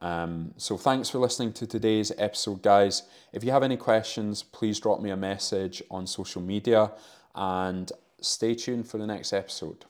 Um, 0.00 0.52
so 0.56 0.76
thanks 0.76 1.08
for 1.08 1.18
listening 1.18 1.52
to 1.54 1.66
today's 1.66 2.12
episode, 2.18 2.62
guys. 2.62 3.02
If 3.32 3.42
you 3.42 3.50
have 3.50 3.62
any 3.62 3.76
questions, 3.76 4.42
please 4.42 4.78
drop 4.78 5.00
me 5.00 5.10
a 5.10 5.16
message 5.16 5.82
on 5.90 6.06
social 6.06 6.42
media 6.42 6.92
and 7.34 7.90
stay 8.20 8.54
tuned 8.54 8.88
for 8.88 8.98
the 8.98 9.06
next 9.06 9.32
episode. 9.32 9.86